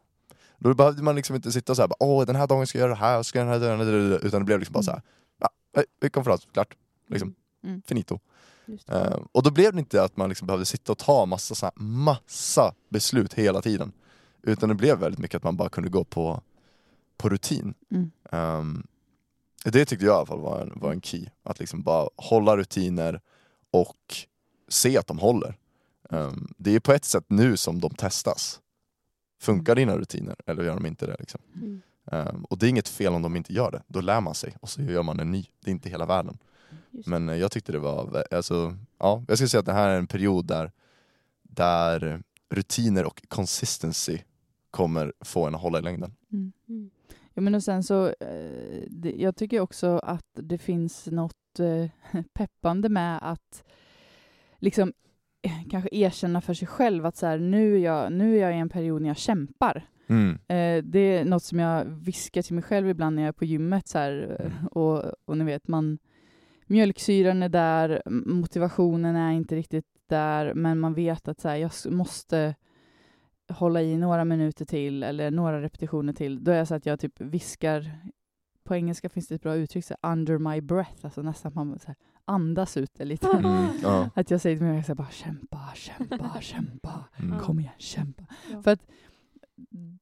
[0.60, 2.93] Då behövde man liksom inte sitta och säga åh den här dagen ska jag göra
[2.99, 5.01] det här, ska jag det här, här", utan det blev liksom bara så här,
[5.39, 5.49] ja,
[5.99, 6.75] vi är konferens, klart.
[7.10, 7.82] Liksom, Mm.
[7.88, 8.19] finito.
[8.65, 8.93] Just det.
[8.93, 11.65] Eh, och då blev det inte att man liksom behövde sitta och ta massa, så
[11.65, 13.91] här, massa beslut hela tiden.
[14.43, 16.41] Utan det blev väldigt mycket att man bara kunde gå på,
[17.17, 17.73] på rutin.
[17.91, 18.12] Mm.
[18.32, 18.88] Ehm,
[19.63, 21.26] det tyckte jag i alla fall var en, var en key.
[21.43, 23.22] Att liksom bara hålla rutiner
[23.72, 24.15] och
[24.67, 25.58] se att de håller.
[26.10, 28.60] Ehm, det är på ett sätt nu som de testas.
[29.41, 31.15] Funkar dina rutiner eller gör de inte det?
[31.20, 31.41] Liksom?
[31.56, 31.82] Mm.
[32.12, 33.84] Ehm, och det är inget fel om de inte gör det.
[33.88, 35.46] Då lär man sig och så gör man en ny.
[35.63, 36.38] Det är inte hela världen.
[36.91, 37.08] Just.
[37.08, 39.98] Men eh, jag tyckte det var, alltså, ja, jag skulle säga att det här är
[39.98, 40.72] en period där,
[41.43, 44.20] där rutiner och consistency
[44.72, 46.15] kommer få en att hålla i längden.
[46.32, 46.91] Mm.
[47.38, 47.43] Mm.
[47.45, 52.89] Ja, men och sen så, eh, jag tycker också att det finns något eh, peppande
[52.89, 53.63] med att
[54.60, 54.93] liksom
[55.41, 58.56] eh, kanske erkänna för sig själv att så här, nu, är jag, nu är jag
[58.56, 59.86] i en period när jag kämpar.
[60.10, 60.38] Mm.
[60.91, 63.88] Det är något som jag viskar till mig själv ibland när jag är på gymmet.
[63.88, 66.00] Så här, eh, och, och ni vet, man,
[66.65, 71.71] mjölksyran är där, motivationen är inte riktigt där, men man vet att så här, jag
[71.89, 72.56] måste
[73.49, 76.43] hålla i några minuter till eller några repetitioner till.
[76.43, 77.91] Då är det så att jag typ viskar,
[78.63, 81.79] på engelska finns det ett bra uttryck, så här, under my breath, alltså nästan man
[81.79, 83.27] så här, andas ut det lite.
[83.27, 83.65] Mm.
[83.83, 84.10] Ja.
[84.15, 87.05] Att jag säger till mig själv bara kämpa, kämpa, kämpa.
[87.19, 87.39] Mm.
[87.39, 88.25] Kom igen, kämpa.
[88.51, 88.62] Ja.
[88.62, 88.86] För att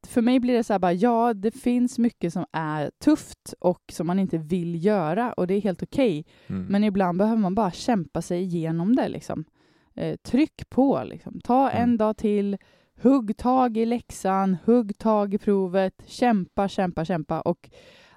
[0.08, 3.81] för mig blir det så här bara, ja, det finns mycket som är tufft och
[3.91, 6.25] som man inte vill göra och det är helt okej.
[6.47, 6.65] Mm.
[6.65, 9.45] Men ibland behöver man bara kämpa sig igenom det liksom.
[9.93, 11.41] Eh, tryck på liksom.
[11.43, 11.97] Ta en Mm.
[11.97, 12.58] dag till,
[13.01, 17.69] hugg tag i läxan, hugg tag i provet, kämpa, kämpa, kämpa och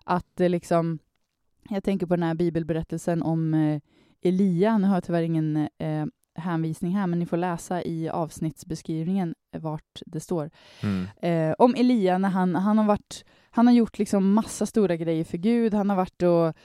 [0.04, 0.98] att det liksom,
[1.68, 3.80] jag tänker på den här bibelberättelsen om eh,
[4.22, 9.34] Elia, nu har jag tyvärr ingen eh, hänvisning här, men ni får läsa i avsnittsbeskrivningen
[9.58, 10.50] vart det står.
[10.82, 11.06] Mm.
[11.22, 15.24] Eh, om Elia när han, han har varit, han har gjort liksom massa stora grejer
[15.24, 16.56] för Gud, han har varit och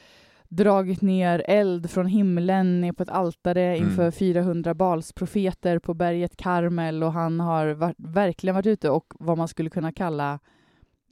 [0.55, 3.89] dragit ner eld från himlen ner på ett altare Mm.
[3.89, 9.37] inför 400 Balsprofeter på berget Karmel och han har varit, verkligen varit ute och vad
[9.37, 10.39] man skulle kunna kalla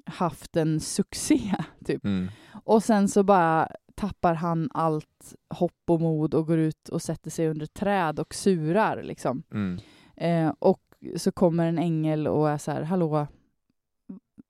[0.06, 2.06] haft en succé, typ.
[2.06, 2.28] Mm.
[2.64, 7.32] Och sen så bara tappar han allt hopp och mod och går ut och sätter
[7.32, 9.44] sig under träd och surar liksom.
[9.52, 9.80] Mm.
[10.16, 10.82] Eh, och
[11.18, 13.28] så kommer en ängel och är så här, hallå,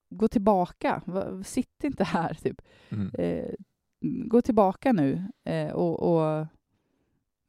[0.09, 1.01] gå tillbaka,
[1.45, 2.61] sitt inte här, typ.
[2.89, 3.11] Mm.
[3.13, 3.53] Eh,
[4.01, 6.47] gå tillbaka nu eh, och, och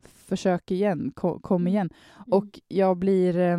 [0.02, 1.90] försök igen, ko, kom igen.
[2.16, 2.38] Mm.
[2.38, 3.38] Och jag blir...
[3.38, 3.58] Eh,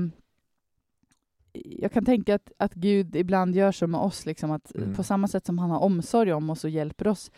[1.54, 4.94] jag kan tänka att, att Gud ibland gör så med oss, liksom att Mm.
[4.96, 7.32] på samma sätt som han har omsorg om oss och hjälper oss,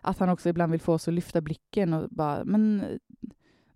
[0.00, 2.96] att han också ibland vill få oss att lyfta blicken och bara, men eh,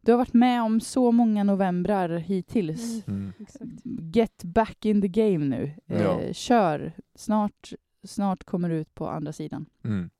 [0.01, 3.07] du har varit med om så många novembrar hittills.
[3.09, 3.33] Mm.
[3.61, 4.11] Mm.
[4.13, 5.73] Get back in the game nu.
[5.87, 6.33] Eh, Ja.
[6.33, 6.93] Kör.
[7.15, 7.73] Snart,
[8.05, 9.67] snart kommer du ut på andra sidan.
[9.85, 10.11] Mm.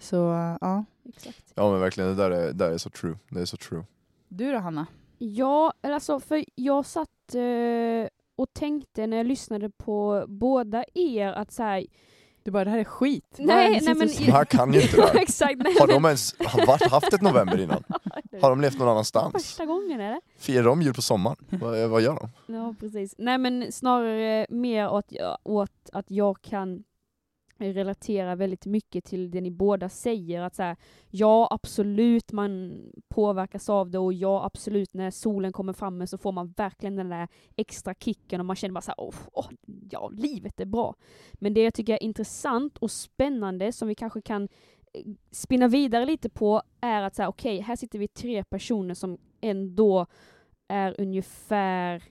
[0.00, 0.16] Så
[0.60, 0.84] ja.
[1.08, 1.52] Exakt.
[1.54, 3.18] Ja men verkligen, det där är, det där är så true.
[3.30, 3.84] Det är så true.
[4.28, 4.86] Du då Hanna?
[5.18, 11.28] Ja, eller alltså för jag satt eh, och tänkte när jag lyssnade på båda er
[11.32, 11.86] att så här,
[12.42, 13.24] Du bara, det här är skit.
[13.38, 15.16] Nej, ni nej, men- De här kan ju inte det här.
[15.20, 16.34] exakt, nej, Har men- de ens
[16.66, 17.82] varit, haft ett november innan?
[18.42, 19.32] Har de levt någon annanstans?
[19.32, 20.20] första gången är det?
[20.38, 21.36] Firar de jul på sommaren?
[21.48, 22.14] Vad, vad gör
[22.46, 22.54] de?
[22.54, 23.14] Ja, precis.
[23.18, 26.84] Nej men snarare mer åt, åt att jag kan
[27.58, 30.40] relaterar väldigt mycket till det ni båda säger.
[30.42, 30.76] Att så här,
[31.10, 36.32] ja, absolut man påverkas av det och ja, absolut när solen kommer framme så får
[36.32, 39.50] man verkligen den där extra kicken och man känner bara så här, oh, oh,
[39.90, 40.94] ja, livet är bra.
[41.32, 44.48] Men det jag tycker är intressant och spännande som vi kanske kan
[44.92, 49.18] eh, spinna vidare lite på är att säga okej, här sitter vi tre personer som
[49.40, 50.06] ändå
[50.68, 52.02] är ungefär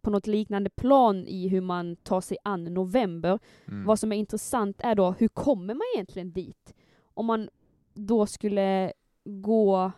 [0.00, 3.38] på något liknande plan i hur man tar sig an november.
[3.68, 3.84] Mm.
[3.84, 6.74] Vad som är intressant är då, hur kommer man egentligen dit?
[7.14, 7.48] Om man
[7.94, 8.92] då skulle
[9.24, 9.92] gå,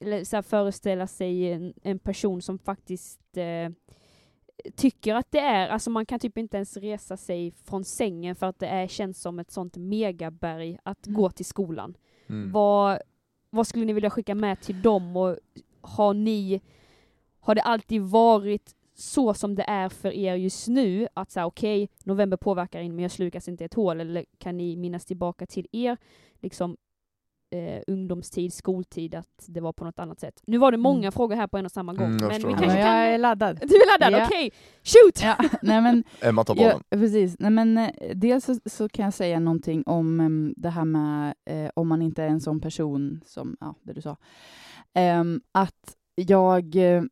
[0.00, 3.70] eller så här föreställa sig en, en person som faktiskt eh,
[4.76, 8.46] tycker att det är, alltså man kan typ inte ens resa sig från sängen för
[8.46, 11.16] att det är, känns som ett sånt megaberg att Mm.
[11.20, 11.94] gå till skolan.
[12.26, 12.52] Mm.
[12.52, 12.98] Vad,
[13.50, 15.36] vad skulle ni vilja skicka med till dem och
[15.80, 16.60] har ni,
[17.42, 21.88] har det alltid varit så som det är för er just nu, att säga okej,
[22.04, 25.66] november påverkar in men jag slukas inte ett hål, eller kan ni minnas tillbaka till
[25.72, 25.96] er
[26.40, 26.76] liksom
[27.50, 30.42] eh, ungdomstid, skoltid, att det var på något annat sätt?
[30.46, 31.12] Nu var det många Mm.
[31.12, 32.86] frågor här på en och samma gång, Mm, jag men vi Ja, kanske men jag
[32.86, 32.96] kan...
[32.96, 33.58] är laddad.
[33.60, 34.26] Du är laddad, Ja.
[34.26, 34.50] okej!
[34.82, 35.22] Shoot!
[35.22, 36.82] Ja, nej men Emma tar Ja, bollen.
[36.90, 37.36] precis.
[37.38, 41.34] Nej, men, eh, dels så, så kan jag säga någonting om em, det här med
[41.44, 44.16] eh, om man inte är en sån person som, ja, det du sa.
[44.94, 47.02] Em, att jag, eh,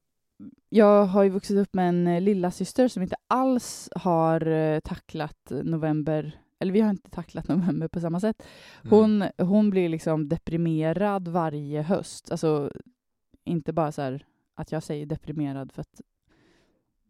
[0.69, 4.81] jag har ju vuxit upp med en eh, lilla syster som inte alls har eh,
[4.81, 8.43] tacklat november, eller vi har inte tacklat november på samma sätt.
[8.85, 8.91] Mm.
[8.91, 12.31] Hon, hon blir liksom deprimerad varje höst.
[12.31, 12.71] Alltså,
[13.45, 14.25] inte bara så här
[14.55, 16.01] att jag säger deprimerad för att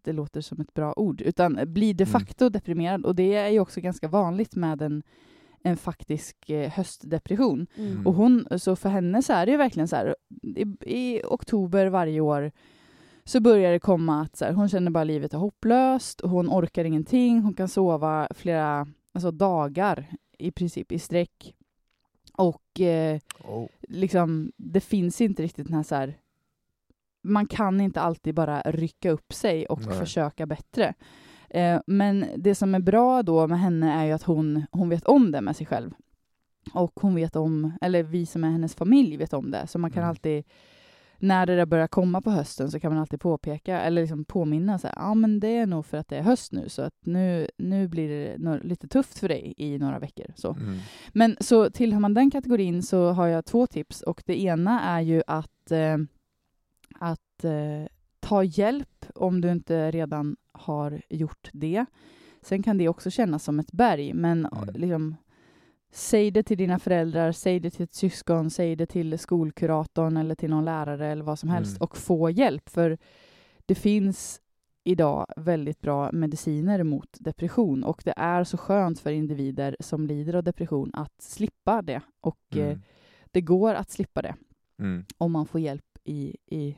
[0.02, 2.12] det låter som ett bra ord, utan blir de Mm.
[2.12, 3.04] facto deprimerad.
[3.06, 5.02] Och det är ju också ganska vanligt med en,
[5.62, 7.66] en faktisk eh, höstdepression.
[7.76, 8.06] Mm.
[8.06, 11.86] Och hon, så för henne så är det ju verkligen så här, i, i oktober
[11.86, 12.52] varje år
[13.30, 16.48] så börjar det komma att så här, hon känner bara livet är hopplöst, och hon
[16.48, 20.06] orkar ingenting, hon kan sova flera alltså dagar
[20.38, 21.54] i princip i sträck.
[22.36, 23.66] Och eh, Oh.
[23.88, 26.16] liksom, det finns inte riktigt den här, så här
[27.22, 29.98] man kan inte alltid bara rycka upp sig och Nej.
[29.98, 30.94] försöka bättre.
[31.50, 35.04] Eh, men det som är bra då med henne är ju att hon, hon vet
[35.04, 35.90] om det med sig själv.
[36.74, 39.66] Och hon vet om, eller vi som är hennes familj vet om det.
[39.66, 40.08] Så man kan Mm.
[40.10, 40.44] alltid,
[41.22, 44.78] när det där börjar komma på hösten så kan man alltid påpeka, eller liksom påminna
[44.78, 44.92] sig.
[44.96, 47.88] Ja men det är nog för att det är höst nu, så att nu, nu
[47.88, 50.26] blir det lite tufft för dig i några veckor.
[50.36, 50.52] Så.
[50.52, 50.78] Mm.
[51.12, 55.00] Men så tillhör man den kategorin så har jag två tips och det ena är
[55.00, 55.96] ju att, eh,
[56.98, 57.86] att eh,
[58.20, 61.86] ta hjälp om du inte redan har gjort det.
[62.42, 64.68] Sen kan det också kännas som ett berg, men Mm.
[64.74, 65.16] liksom,
[65.90, 70.34] säg det till dina föräldrar, säg det till ett syskon, säg det till skolkuratorn eller
[70.34, 71.82] till någon lärare eller vad som helst Mm.
[71.84, 72.68] och få hjälp.
[72.68, 72.98] För
[73.66, 74.40] det finns
[74.84, 80.34] idag väldigt bra mediciner mot depression och det är så skönt för individer som lider
[80.34, 82.00] av depression att slippa det.
[82.20, 82.80] Och eh, Mm.
[83.30, 84.34] det går att slippa det
[84.78, 85.04] Mm.
[85.18, 86.76] om man får hjälp i, i,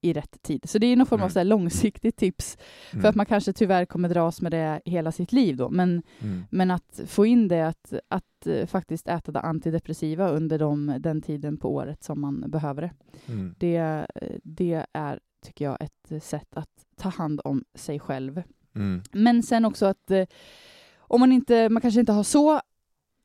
[0.00, 0.70] i rätt tid.
[0.70, 1.30] Så det är någon form av Mm.
[1.30, 2.58] så långsiktigt tips
[2.92, 3.02] Mm.
[3.02, 5.70] för att man kanske tyvärr kommer dras med det hela sitt liv då.
[5.70, 6.42] Men, Mm.
[6.50, 11.22] men att få in det, att, att eh, faktiskt äta det antidepressiva under de, den
[11.22, 12.92] tiden på året som man behöver det.
[13.32, 13.54] Mm.
[13.58, 14.04] Det, eh,
[14.42, 18.42] det är, tycker jag, ett sätt att ta hand om sig själv.
[18.74, 19.02] Mm.
[19.12, 20.26] Men sen också att eh,
[20.98, 22.60] om man inte, man kanske inte har så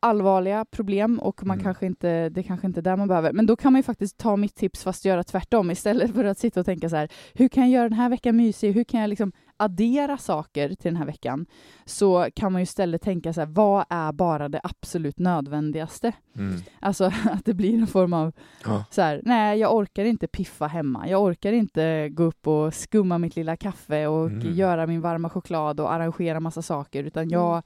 [0.05, 1.63] allvarliga problem och man Mm.
[1.63, 4.17] kanske inte, det kanske inte är där man behöver, men då kan man ju faktiskt
[4.17, 7.47] ta mitt tips fast göra tvärtom istället för att sitta och tänka så här, hur
[7.47, 10.95] kan jag göra den här veckan mysig, hur kan jag liksom addera saker till den
[10.95, 11.45] här veckan?
[11.85, 16.11] Så kan man ju istället tänka så här, vad är bara det absolut nödvändigaste?
[16.35, 16.55] Mm.
[16.79, 18.31] Alltså att det blir en form av
[18.65, 18.83] Ja.
[18.91, 23.17] så här, nej jag orkar inte piffa hemma, jag orkar inte gå upp och skumma
[23.17, 24.53] mitt lilla kaffe och Mm.
[24.53, 27.61] göra min varma choklad och arrangera massa saker, utan jag,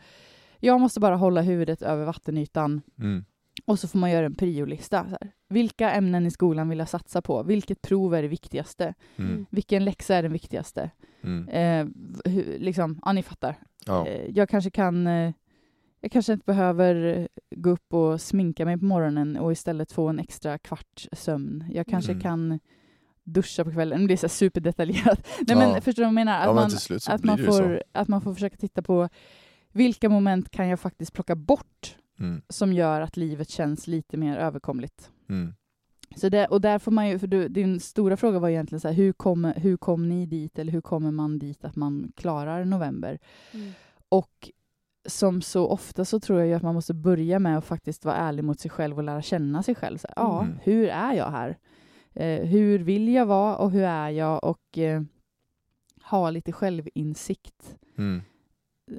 [0.59, 3.25] jag måste bara hålla huvudet över vattenytan Mm.
[3.65, 5.03] och så får man göra en priolista.
[5.03, 5.31] Så här.
[5.49, 7.43] Vilka ämnen i skolan vill jag satsa på?
[7.43, 8.93] Vilket prov är det viktigaste?
[9.17, 9.45] Mm.
[9.49, 10.91] Vilken läxa är den viktigaste?
[11.23, 11.47] Mm.
[11.49, 11.87] Eh,
[12.31, 13.55] hur, liksom, ja ni fattar.
[13.85, 14.07] Ja.
[14.07, 15.31] Eh, jag kanske kan eh,
[16.01, 20.07] jag kanske inte behöver eh, gå upp och sminka mig på morgonen och istället få
[20.07, 21.63] en extra kvarts sömn.
[21.73, 22.21] Jag kanske Mm.
[22.21, 22.59] kan
[23.23, 24.07] duscha på kvällen.
[24.07, 25.27] Det är så superdetaljerat.
[25.27, 25.55] Nej, Ja.
[25.57, 26.39] men förstår du vad jag menar?
[26.39, 29.09] Att, ja men man, att, man får, att man får försöka titta på
[29.73, 32.41] vilka moment kan jag faktiskt plocka bort Mm.
[32.49, 35.11] som gör att livet känns lite mer överkomligt.
[35.29, 35.53] Mm.
[36.15, 38.87] Så det, och där får man ju, för du, din stora fråga var egentligen så
[38.87, 42.65] här, hur, kommer, hur kom ni dit eller hur kommer man dit att man klarar
[42.65, 43.19] november?
[43.51, 43.71] Mm.
[44.09, 44.49] Och
[45.07, 48.15] som så ofta så tror jag ju att man måste börja med att faktiskt vara
[48.15, 49.97] ärlig mot sig själv och lära känna sig själv.
[49.97, 50.57] Så här, ja, Mm.
[50.63, 51.57] hur är jag här?
[52.13, 54.43] Eh, hur vill jag vara och hur är jag?
[54.43, 55.01] Och eh,
[56.03, 57.75] ha lite självinsikt.
[57.97, 58.21] Mm.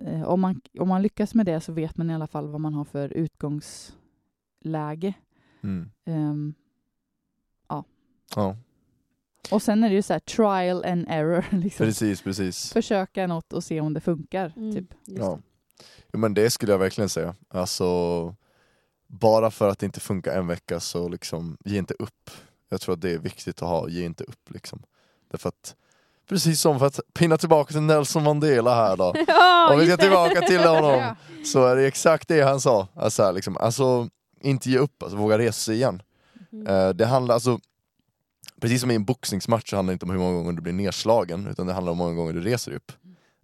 [0.07, 2.61] Eh, om, man, om man lyckas med det så vet man i alla fall vad
[2.61, 5.15] man har för utgångsläge.
[5.63, 5.91] Mm.
[6.05, 6.55] Ehm,
[8.37, 8.57] Ja,
[9.51, 11.45] och sen är det ju så här trial and error.
[11.57, 11.87] Liksom.
[11.87, 12.73] precis, precis.
[12.73, 14.53] Försöka något och se om det funkar.
[14.57, 14.95] Mm, Typ.
[15.05, 15.39] Ja.
[16.13, 17.35] Jo, men det skulle jag verkligen säga.
[17.49, 18.35] Alltså,
[19.07, 22.31] bara för att det inte funkar en vecka så liksom, ge inte upp.
[22.69, 24.83] Jag tror att det är viktigt att ha, ge inte upp liksom.
[25.31, 25.77] Därför att,
[26.31, 29.15] precis som för att pinna tillbaka till Nelson Mandela här då.
[29.27, 31.17] Ja, Om vi ska tillbaka till honom.
[31.45, 32.89] Så är det exakt det han sa.
[32.95, 34.09] Alltså, här, liksom, alltså
[34.41, 36.03] inte ge upp, alltså, våga resa sig igen.
[36.53, 36.97] Mm.
[36.97, 37.59] Det handlar alltså,
[38.61, 40.73] precis som i en boxningsmatch så handlar det inte om hur många gånger du blir
[40.73, 42.93] nedslagen, utan det handlar om hur många gånger du reser upp.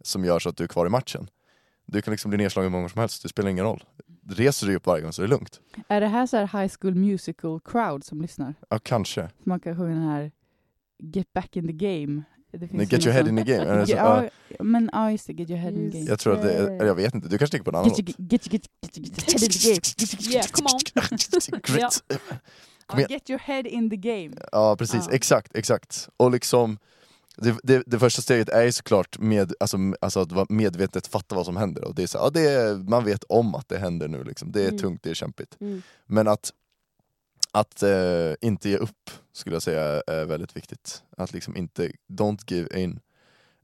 [0.03, 1.31] Som gör så att du är kvar i matchen.
[1.87, 3.85] Du kan liksom bli nedslagen hur många gånger som helst, det spelar ingen roll.
[4.31, 5.61] Reser du upp varje gång så är det lugnt.
[5.89, 8.55] Är det här så här High School Musical crowd som lyssnar?
[8.69, 9.31] Ja, kanske.
[9.45, 10.33] Man kan sjunga den här
[10.99, 12.23] Get back in the game.
[12.59, 13.65] Det finns Get your head in the game.
[13.65, 14.25] Är det så- Ja,
[14.65, 15.33] men ja, just det.
[15.33, 16.11] Get your head in the game.
[16.11, 18.31] Jag tror att det jag vet inte, du kanske tänker på en annan Get your,
[18.31, 18.67] get, get,
[18.99, 19.81] your, get your head in the game.
[20.33, 20.81] Yeah, come on.
[21.63, 22.03] Grit.
[22.87, 23.11] Kom Ja, igen.
[23.11, 24.31] get your head in the game.
[24.53, 25.15] Ja precis, Ja.
[25.15, 26.09] exakt, exakt.
[26.17, 26.79] Och liksom
[27.37, 31.35] det, det, det första steget är ju såklart med, alltså, alltså att vara medvetet fatta
[31.35, 31.85] vad som händer.
[31.85, 34.53] Och det är så, ja, det är, man vet om att det händer nu, liksom.
[34.53, 34.79] det är Mm.
[34.79, 35.57] tungt, det är kämpigt.
[35.61, 35.83] Mm.
[36.07, 36.53] Men att,
[37.57, 41.03] att eh, inte ge upp skulle jag säga är väldigt viktigt.
[41.17, 43.01] Att liksom inte, don't give in.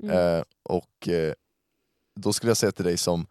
[0.03, 0.17] Mm.
[0.17, 1.35] Eh, och eh,
[2.15, 3.27] då skulle jag säga till dig som,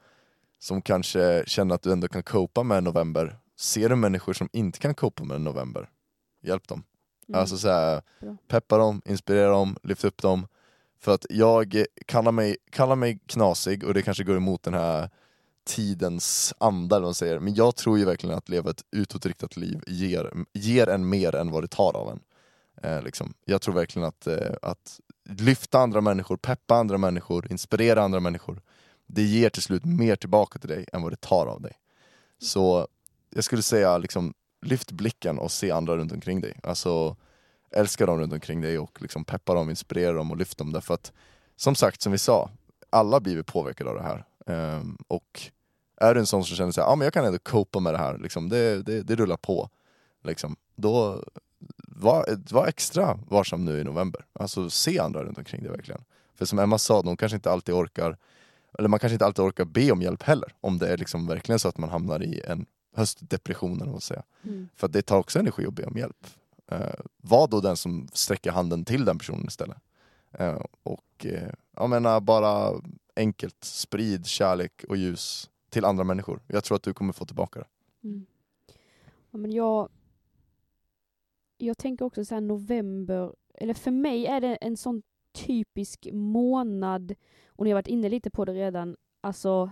[0.59, 4.79] som kanske känner att du ändå kan copa med november, ser du människor som inte
[4.79, 5.89] kan copa med november,
[6.41, 6.83] hjälp dem.
[7.27, 7.41] Mm.
[7.41, 8.01] Alltså så här,
[8.47, 10.47] peppa dem, inspirera dem, lyft upp dem.
[10.99, 15.09] För att jag kallar mig, kallar mig knasig och det kanske går emot den här
[15.63, 17.39] tidens anda eller vad man säger.
[17.39, 21.51] Men jag tror ju verkligen att leva ett utåtriktat liv ger, ger en mer än
[21.51, 22.19] vad det tar av en.
[22.83, 23.33] Eh, liksom.
[23.45, 24.99] Jag tror verkligen att, eh, att
[25.29, 28.61] lyfta andra människor, peppa andra människor, inspirera andra människor.
[29.07, 31.73] Det ger till slut mer tillbaka till dig än vad det tar av dig.
[32.39, 32.87] Så
[33.29, 34.33] jag skulle säga liksom,
[34.65, 36.59] lyft blicken och se andra runt omkring dig.
[36.63, 37.15] Alltså
[37.71, 40.73] älska dem runt omkring dig och liksom peppa dem, inspirera dem och lyft dem.
[40.73, 41.11] Därför att
[41.55, 42.49] som sagt, som vi sa,
[42.89, 44.25] alla blir vi påverkade av det här.
[44.47, 45.41] Ehm, och
[45.97, 47.97] är du en sån som känner sig, ja men jag kan ändå copa med det
[47.97, 49.69] här, liksom, det, det, det rullar på.
[50.23, 51.23] Liksom, då
[51.87, 54.25] var, var extra varsam nu i november.
[54.33, 56.03] Alltså se andra runt omkring dig verkligen.
[56.35, 58.17] För som Emma sa, de kanske inte alltid orkar,
[58.77, 60.55] eller man kanske inte alltid orkar be om hjälp heller.
[60.61, 62.65] Om det är liksom verkligen så att man hamnar i en
[62.95, 64.23] höstdepression eller vad säga.
[64.43, 64.69] Mm.
[64.75, 66.27] För att det tar också energi att be om hjälp.
[66.71, 69.77] Eh, var då den som sträcker handen till den personen istället.
[70.31, 72.81] Eh, och eh, jag menar bara
[73.15, 76.41] enkelt, sprid kärlek och ljus till andra människor.
[76.47, 77.67] Jag tror att du kommer få tillbaka det.
[78.07, 78.25] Mm.
[79.31, 79.89] Ja, men jag,
[81.57, 85.01] jag tänker också så här november, eller för mig är det en sån
[85.33, 87.15] typisk månad,
[87.47, 89.71] och ni har varit inne lite på det redan, alltså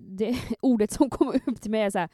[0.00, 2.08] det ordet som kommer upp till mig är så här,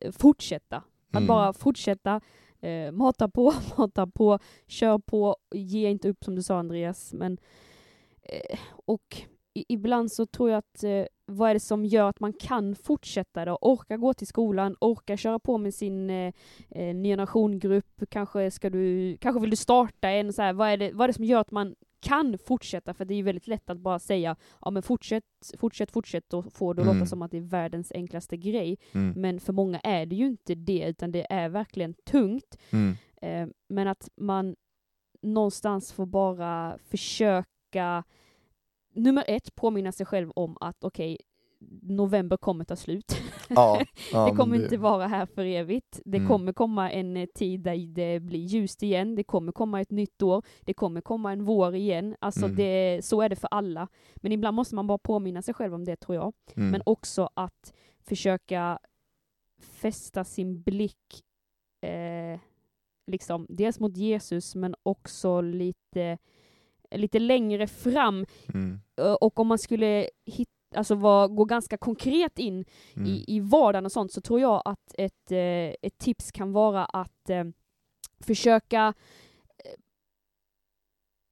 [0.00, 0.76] eh, fortsätta.
[1.10, 1.26] Att Mm.
[1.26, 2.20] bara fortsätta,
[2.60, 7.12] eh, mata på, mata på, kör på, ge inte upp som du sa Andreas.
[7.12, 7.38] Men,
[8.22, 9.22] eh, och
[9.54, 13.44] ibland så tror jag att eh, vad är det som gör att man kan fortsätta
[13.44, 13.58] då?
[13.60, 16.32] Orka gå till skolan, orka köra på med sin eh,
[16.70, 20.76] eh, nya nationgrupp, kanske, ska du, kanske vill du starta en, så här, vad, är
[20.76, 22.94] det, vad är det som gör att man kan fortsätta?
[22.94, 25.24] För det är ju väldigt lätt att bara säga ja men fortsätt,
[25.58, 26.98] fortsätt, fortsätt och få det att Mm.
[26.98, 28.78] låta som att det är världens enklaste grej.
[28.92, 29.20] Mm.
[29.20, 32.58] Men för många är det ju inte det, utan det är verkligen tungt.
[32.70, 32.96] Mm.
[33.22, 34.56] Eh, men att man
[35.22, 38.04] någonstans får bara försöka,
[38.98, 41.18] nummer ett, påminna sig själv om att okej,
[41.82, 43.12] november kommer ta slut.
[43.50, 43.80] Ja,
[44.12, 46.00] ja, det kommer inte vara här för evigt.
[46.04, 46.28] Det Mm.
[46.28, 50.22] kommer komma en eh, tid där det blir ljust igen, det kommer komma ett nytt
[50.22, 52.16] år, det kommer komma en vår igen.
[52.20, 52.56] Alltså Mm.
[52.56, 53.88] det, så är det för alla.
[54.16, 56.32] Men ibland måste man bara påminna sig själv om det tror jag.
[56.56, 56.70] Mm.
[56.70, 57.74] Men också att
[58.04, 58.78] försöka
[59.60, 61.22] fästa sin blick
[61.80, 62.40] eh,
[63.06, 66.18] liksom dels mot Jesus men också lite,
[66.90, 68.26] lite längre fram.
[68.54, 68.80] Mm.
[69.00, 72.64] Eh, Och om man skulle hit, alltså var, gå ganska konkret in
[72.96, 73.08] Mm.
[73.08, 76.84] i, i vardagen och sånt så tror jag att ett, eh, ett tips kan vara
[76.84, 77.44] att eh,
[78.20, 78.94] försöka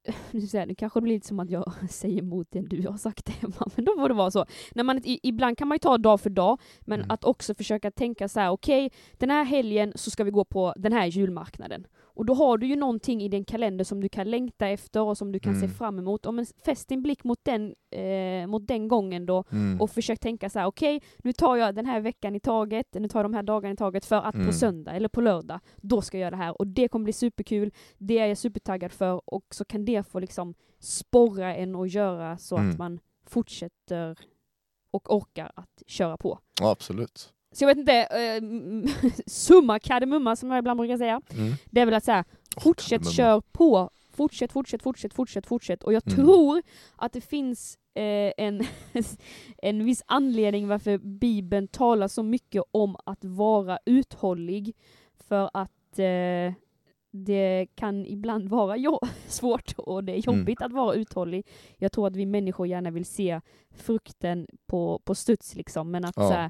[0.31, 3.29] nu säger det kanske blir lite som att jag säger emot det du har sagt
[3.43, 4.45] Emma, men då får det vara så.
[4.75, 7.11] När man, ibland kan man ju ta dag för dag, men Mm.
[7.11, 10.73] att också försöka tänka så här: okej, den här helgen så ska vi gå på
[10.77, 11.87] den här julmarknaden.
[12.17, 15.17] Och då har du ju någonting i din kalender som du kan längta efter och
[15.17, 15.69] som du kan Mm.
[15.69, 16.25] se fram emot.
[16.25, 19.81] Om fäst din blick mot den, eh, mot den gången då Mm.
[19.81, 23.07] och försök tänka så här: okej, nu tar jag den här veckan i taget, nu
[23.07, 24.47] tar jag de här dagarna i taget för att Mm.
[24.47, 26.61] på söndag eller på lördag, då ska jag göra det här.
[26.61, 30.19] Och det kommer bli superkul, det är jag supertaggad för och så kan det få
[30.19, 32.69] liksom sporra en och göra så Mm.
[32.71, 34.17] att man fortsätter
[34.91, 36.39] och orkar att köra på.
[36.61, 37.33] Ja, absolut.
[37.57, 41.53] Så jag vet inte, eh, summa kardemumma som jag ibland brukar säga, Mm.
[41.65, 42.25] det är väl att säga
[42.61, 45.83] fortsätt kör på, fortsätt, fortsätt, fortsätt, fortsätt, fortsätt.
[45.83, 46.15] Och jag Mm.
[46.15, 46.61] tror
[46.95, 48.61] att det finns eh, en,
[49.61, 54.75] en viss anledning varför Bibeln talar så mycket om att vara uthållig.
[55.27, 56.53] För att eh,
[57.11, 60.39] det kan ibland vara jo- svårt och det är Mm.
[60.39, 61.47] jobbigt att vara uthållig.
[61.77, 63.41] Jag tror att vi människor gärna vill se
[63.75, 66.27] frukten på, på studs liksom, men att Ja.
[66.27, 66.49] så här,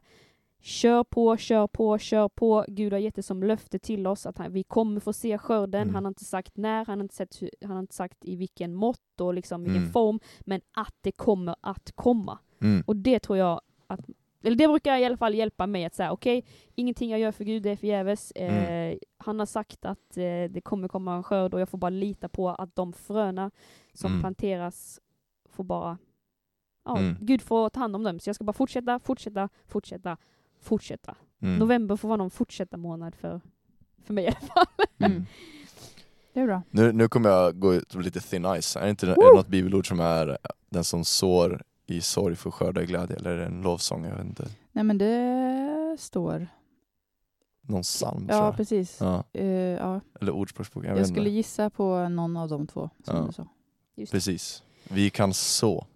[0.68, 2.66] Kör på, kör på, kör på.
[2.68, 5.82] Gud har gett det som löfte till oss att han, vi kommer få se skörden.
[5.82, 5.96] Mm.
[5.96, 8.74] Han har inte sagt när, han har inte, sett, han har inte sagt i vilken
[8.74, 9.92] mått och liksom vilken Mm.
[9.92, 12.40] form, men att det kommer att komma.
[12.62, 12.84] Mm.
[12.88, 14.00] Och det tror jag att,
[14.44, 16.46] eller det brukar i alla fall hjälpa mig att säga okej,
[16.76, 18.32] ingenting jag gör för Gud det är förgäves.
[18.32, 18.58] Eh,
[18.88, 19.00] Mm.
[19.18, 22.30] han har sagt att eh, det kommer komma en skörd och jag får bara lita
[22.30, 23.52] på att de fröna
[23.94, 24.22] som Mm.
[24.22, 25.00] planteras
[25.50, 25.98] får bara,
[26.86, 27.16] ja, Mm.
[27.22, 28.20] Gud får ta hand om dem.
[28.20, 30.18] Så jag ska bara fortsätta, fortsätta, fortsätta,
[30.62, 31.16] fortsätta.
[31.42, 31.60] Mm.
[31.60, 33.42] November får vara någon fortsätta månad för,
[34.04, 34.66] för mig i alla fall.
[35.12, 35.26] Mm.
[36.34, 36.62] Det är bra.
[36.72, 38.76] Nu, nu kommer jag gå ut på lite thin ice.
[38.76, 40.38] Är det inte är det något bibelord som är
[40.70, 43.16] den som sår i sorg får skörda i glädje?
[43.16, 44.06] Eller är det en lovsång?
[44.06, 44.48] Jag vet inte.
[44.72, 46.48] Nej men det står.
[47.62, 48.56] Någon psalm Ja tror jag.
[48.58, 48.98] precis.
[49.02, 49.24] Ja.
[49.34, 50.02] Eh, ja.
[50.22, 50.86] Eller ordspråksbok.
[50.86, 53.24] Jag, Jag, skulle gissa på någon av de två som Ja.
[53.28, 53.48] du sa.
[53.96, 54.12] Just.
[54.12, 54.64] Precis.
[54.90, 55.88] Vi kan så.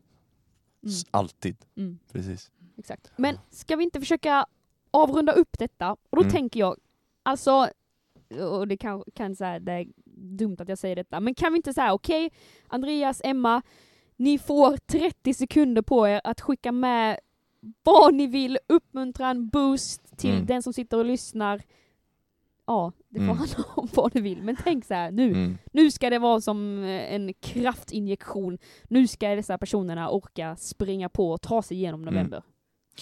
[0.83, 0.95] Mm.
[1.11, 1.57] Alltid.
[1.77, 2.51] Mm, Precis.
[2.81, 3.11] Exakt.
[3.15, 4.45] Men ska vi inte försöka
[4.91, 5.91] avrunda upp detta?
[5.91, 6.31] Och då Mm.
[6.31, 6.77] tänker jag,
[7.23, 7.69] alltså,
[8.51, 9.87] och det kan, kan säga det är
[10.37, 12.31] dumt att jag säger detta, men kan vi inte säga okej,
[12.67, 13.61] Andreas, Emma,
[14.15, 17.19] ni får 30 sekunder på er att skicka med
[17.83, 20.45] vad ni vill, uppmuntran, boost till Mm.
[20.45, 21.61] den som sitter och lyssnar.
[22.65, 23.37] Ja, det får Mm.
[23.37, 25.27] handla om vad du vill, men tänk så här nu.
[25.29, 25.57] Mm.
[25.73, 28.57] Nu ska det vara som eh, en kraftinjektion.
[28.83, 32.13] Nu ska dessa personerna orka springa på och ta sig igenom Mm.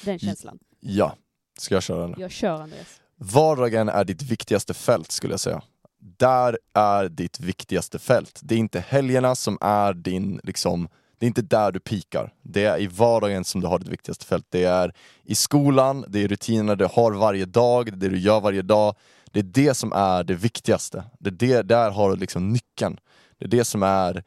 [0.03, 0.59] Den känslan.
[0.79, 1.15] Ja.
[1.57, 2.19] Ska jag köra eller?
[2.19, 3.01] Jag kör Andreas.
[3.15, 5.61] Vardagen är ditt viktigaste fält skulle jag säga.
[5.99, 8.39] Där är ditt viktigaste fält.
[8.43, 12.33] Det är inte helgerna som är din, liksom, det är inte där du pikar.
[12.41, 14.45] Det är i vardagen som du har ditt viktigaste fält.
[14.49, 18.61] Det är i skolan, det är rutinerna du har varje dag, det du gör varje
[18.61, 18.95] dag.
[19.31, 21.03] Det är det som är det viktigaste.
[21.19, 22.99] Det är det, där har du liksom nyckeln.
[23.37, 24.23] Det är det som är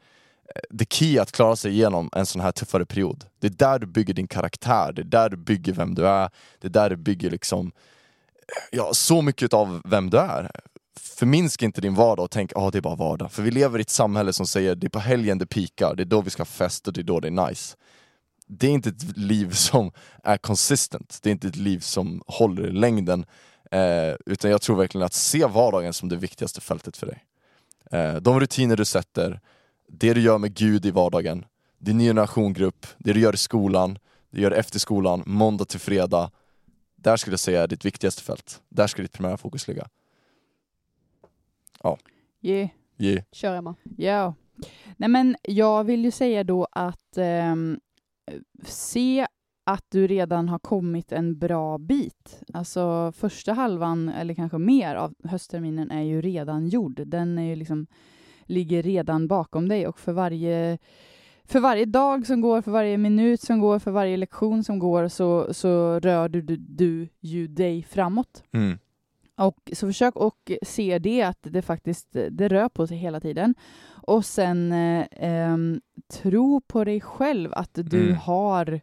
[0.49, 3.25] Eh, the key att klara sig igenom en sån här tuffare period.
[3.39, 6.29] Det är där du bygger din karaktär, det är där du bygger vem du är,
[6.59, 7.67] det är där du bygger liksom
[8.37, 10.51] eh, ja, så mycket av vem du är.
[10.99, 13.31] Förminska inte din vardag och tänk att ah, det är bara vardag.
[13.31, 16.03] För vi lever i ett samhälle som säger det är på helgen det pikar, det
[16.03, 17.75] är då vi ska ha fest och det är då det är nice.
[18.47, 19.91] Det är inte ett liv som
[20.23, 23.25] är consistent, det är inte ett liv som håller i längden.
[23.71, 27.23] Eh, utan jag tror verkligen att se vardagen som det viktigaste fältet för dig.
[27.91, 29.39] Eh, de rutiner du sätter,
[29.97, 31.45] det du gör med Gud i vardagen,
[31.77, 35.79] din ny generationgrupp, det du gör i skolan, det du gör efter skolan, måndag till
[35.79, 36.31] fredag.
[36.95, 38.61] Där skulle jag säga är ditt viktigaste fält.
[38.69, 39.87] Där ska ditt primära fokus ligga.
[42.41, 42.69] Yeah.
[42.97, 43.23] Yeah.
[43.31, 43.75] Kör Emma.
[43.97, 44.33] Ja.
[44.97, 47.79] Nej men jag vill ju säga då att ehm,
[48.65, 49.27] se
[49.63, 52.43] att du redan har kommit en bra bit.
[52.53, 57.01] Alltså första halvan, eller kanske mer, av höstterminen är ju redan gjord.
[57.07, 57.87] Den är ju liksom,
[58.45, 60.77] ligger redan bakom dig och för varje,
[61.45, 65.07] för varje dag som går, för varje minut som går, för varje lektion som går
[65.07, 68.43] så, så rör du, du, du ju dig framåt.
[68.51, 68.77] Mm.
[69.35, 73.55] Och så försök och se det, att det faktiskt det rör på sig hela tiden.
[73.85, 75.81] Och sen eh, ehm,
[76.13, 78.15] tro på dig själv, att du Mm.
[78.15, 78.81] har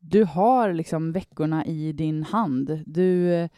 [0.00, 2.82] du har liksom veckorna i din hand.
[2.86, 3.48] Du,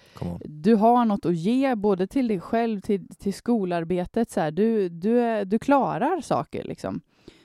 [0.45, 4.30] du har något att ge både till dig själv, till, till skolarbetet.
[4.30, 4.51] Så här.
[4.51, 6.64] Du, du, du klarar saker.
[6.64, 7.01] Liksom.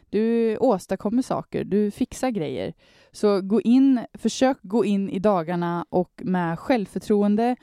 [0.10, 2.74] Du åstadkommer saker, du fixar grejer.
[3.12, 7.56] Så gå in, försök gå in i dagarna och med självförtroende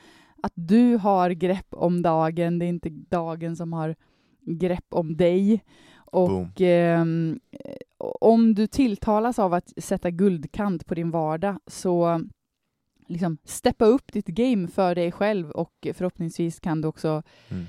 [0.43, 3.95] att du har grepp om dagen, det är inte dagen som har
[4.45, 5.63] grepp om dig.
[6.15, 6.41] Boom.
[6.41, 7.39] Och ehm,
[8.19, 12.21] om du tilltalas av att sätta guldkant på din vardag så
[13.07, 17.65] liksom steppa upp ditt game för dig själv och förhoppningsvis kan du också Mm.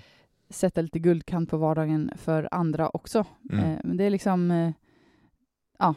[0.51, 3.25] sätta lite guldkant på vardagen för andra också.
[3.53, 3.65] Mm.
[3.65, 4.71] Eh, men det är liksom, eh,
[5.79, 5.95] ja,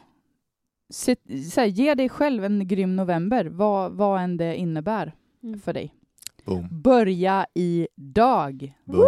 [1.52, 5.60] så här, ge dig själv en grym november, vad, vad än det innebär Mm.
[5.60, 5.94] för dig.
[6.44, 6.68] Boom.
[6.70, 8.74] börja idag.
[8.84, 9.00] Boom.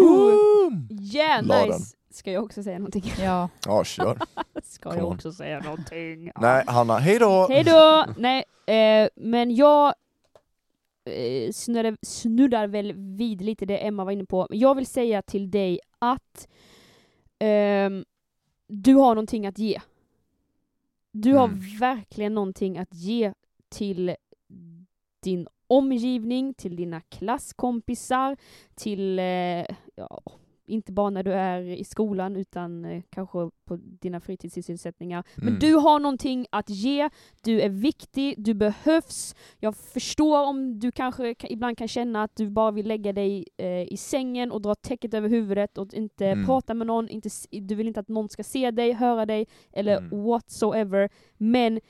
[0.00, 0.88] Boom.
[0.90, 1.96] Yeah, nice!
[2.14, 3.04] Ska jag också säga någonting?
[3.18, 4.18] Ja, Ja, kör.
[4.62, 6.30] Ska Come jag också säga någonting?
[6.40, 7.46] Nej, Hanna, hej då!
[7.50, 8.06] Hej då!
[8.18, 9.94] Nej, eh, men jag
[11.04, 14.46] eh, snuddar, snuddar väl vid lite det Emma var inne på.
[14.50, 16.48] Jag vill säga till dig att
[17.38, 18.04] ehm,
[18.66, 19.80] du har någonting att ge.
[21.12, 21.60] Du har Mm.
[21.80, 23.32] verkligen någonting att ge
[23.68, 24.16] till
[25.20, 28.36] din omgivning, till dina klasskompisar,
[28.74, 30.20] till, eh, ja,
[30.66, 35.24] inte bara när du är i skolan utan eh, kanske på dina fritidssysselsättningar.
[35.36, 35.58] Men Mm.
[35.60, 37.10] du har någonting att ge,
[37.42, 39.34] du är viktig, du behövs.
[39.58, 43.46] Jag förstår om du kanske ka- ibland kan känna att du bara vill lägga dig
[43.56, 46.46] eh, i sängen och dra täcket över huvudet och inte Mm.
[46.46, 49.96] prata med någon, inte, du vill inte att någon ska se dig, höra dig eller
[49.98, 50.22] Mm.
[50.24, 51.08] whatsoever.
[51.36, 51.80] Men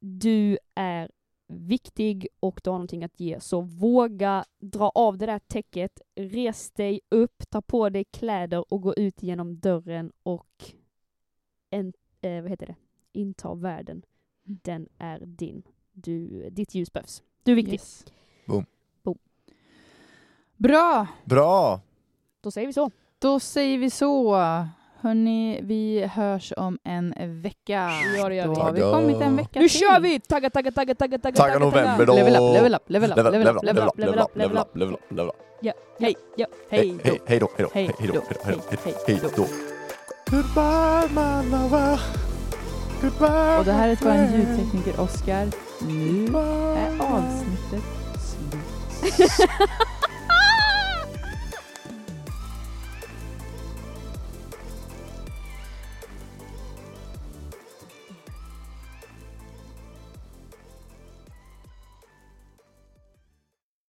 [0.00, 1.10] du är
[1.48, 3.40] viktig och du har någonting att ge.
[3.40, 8.82] Så våga dra av det där täcket, res dig upp, ta på dig kläder och
[8.82, 10.72] gå ut genom dörren och
[11.70, 12.76] en, eh, vad heter det?
[13.12, 14.02] inta världen.
[14.46, 14.58] Mm.
[14.62, 15.62] Den är din.
[15.92, 17.22] Du, ditt ljus behövs.
[17.42, 17.72] Du är viktig.
[17.72, 18.04] yes.
[18.46, 18.66] Boom.
[19.02, 19.18] Boom.
[20.56, 21.80] Bra, Bra!
[22.40, 22.90] Då säger vi så.
[23.18, 24.36] då säger vi så.
[25.00, 27.90] Hörni, vi hörs om en vecka.
[28.16, 28.60] Ja, det gör Då vi.
[28.60, 29.78] har vi kommit en vecka Nu till.
[29.80, 30.20] kör vi!
[30.20, 32.14] Tagga, tagga, tagga, tagga, tagga, Tagga november då!
[32.14, 34.36] Level up, level up, level up, Level up, level up, level up.
[34.36, 35.34] level up, level up, level up.
[35.60, 36.46] Ja, ja, ja.
[36.70, 37.10] Hej då.
[37.10, 39.30] Hej, hej då, hej då, Hej hej då, då, hej då, hej då, hej hej
[39.36, 39.46] då.
[40.30, 42.00] Goodbye my lover,
[43.02, 45.46] goodbye Och det här är vår ljudtekniker Oskar.
[45.88, 46.24] Nu
[46.76, 47.84] är avsnittet
[48.20, 49.30] slut.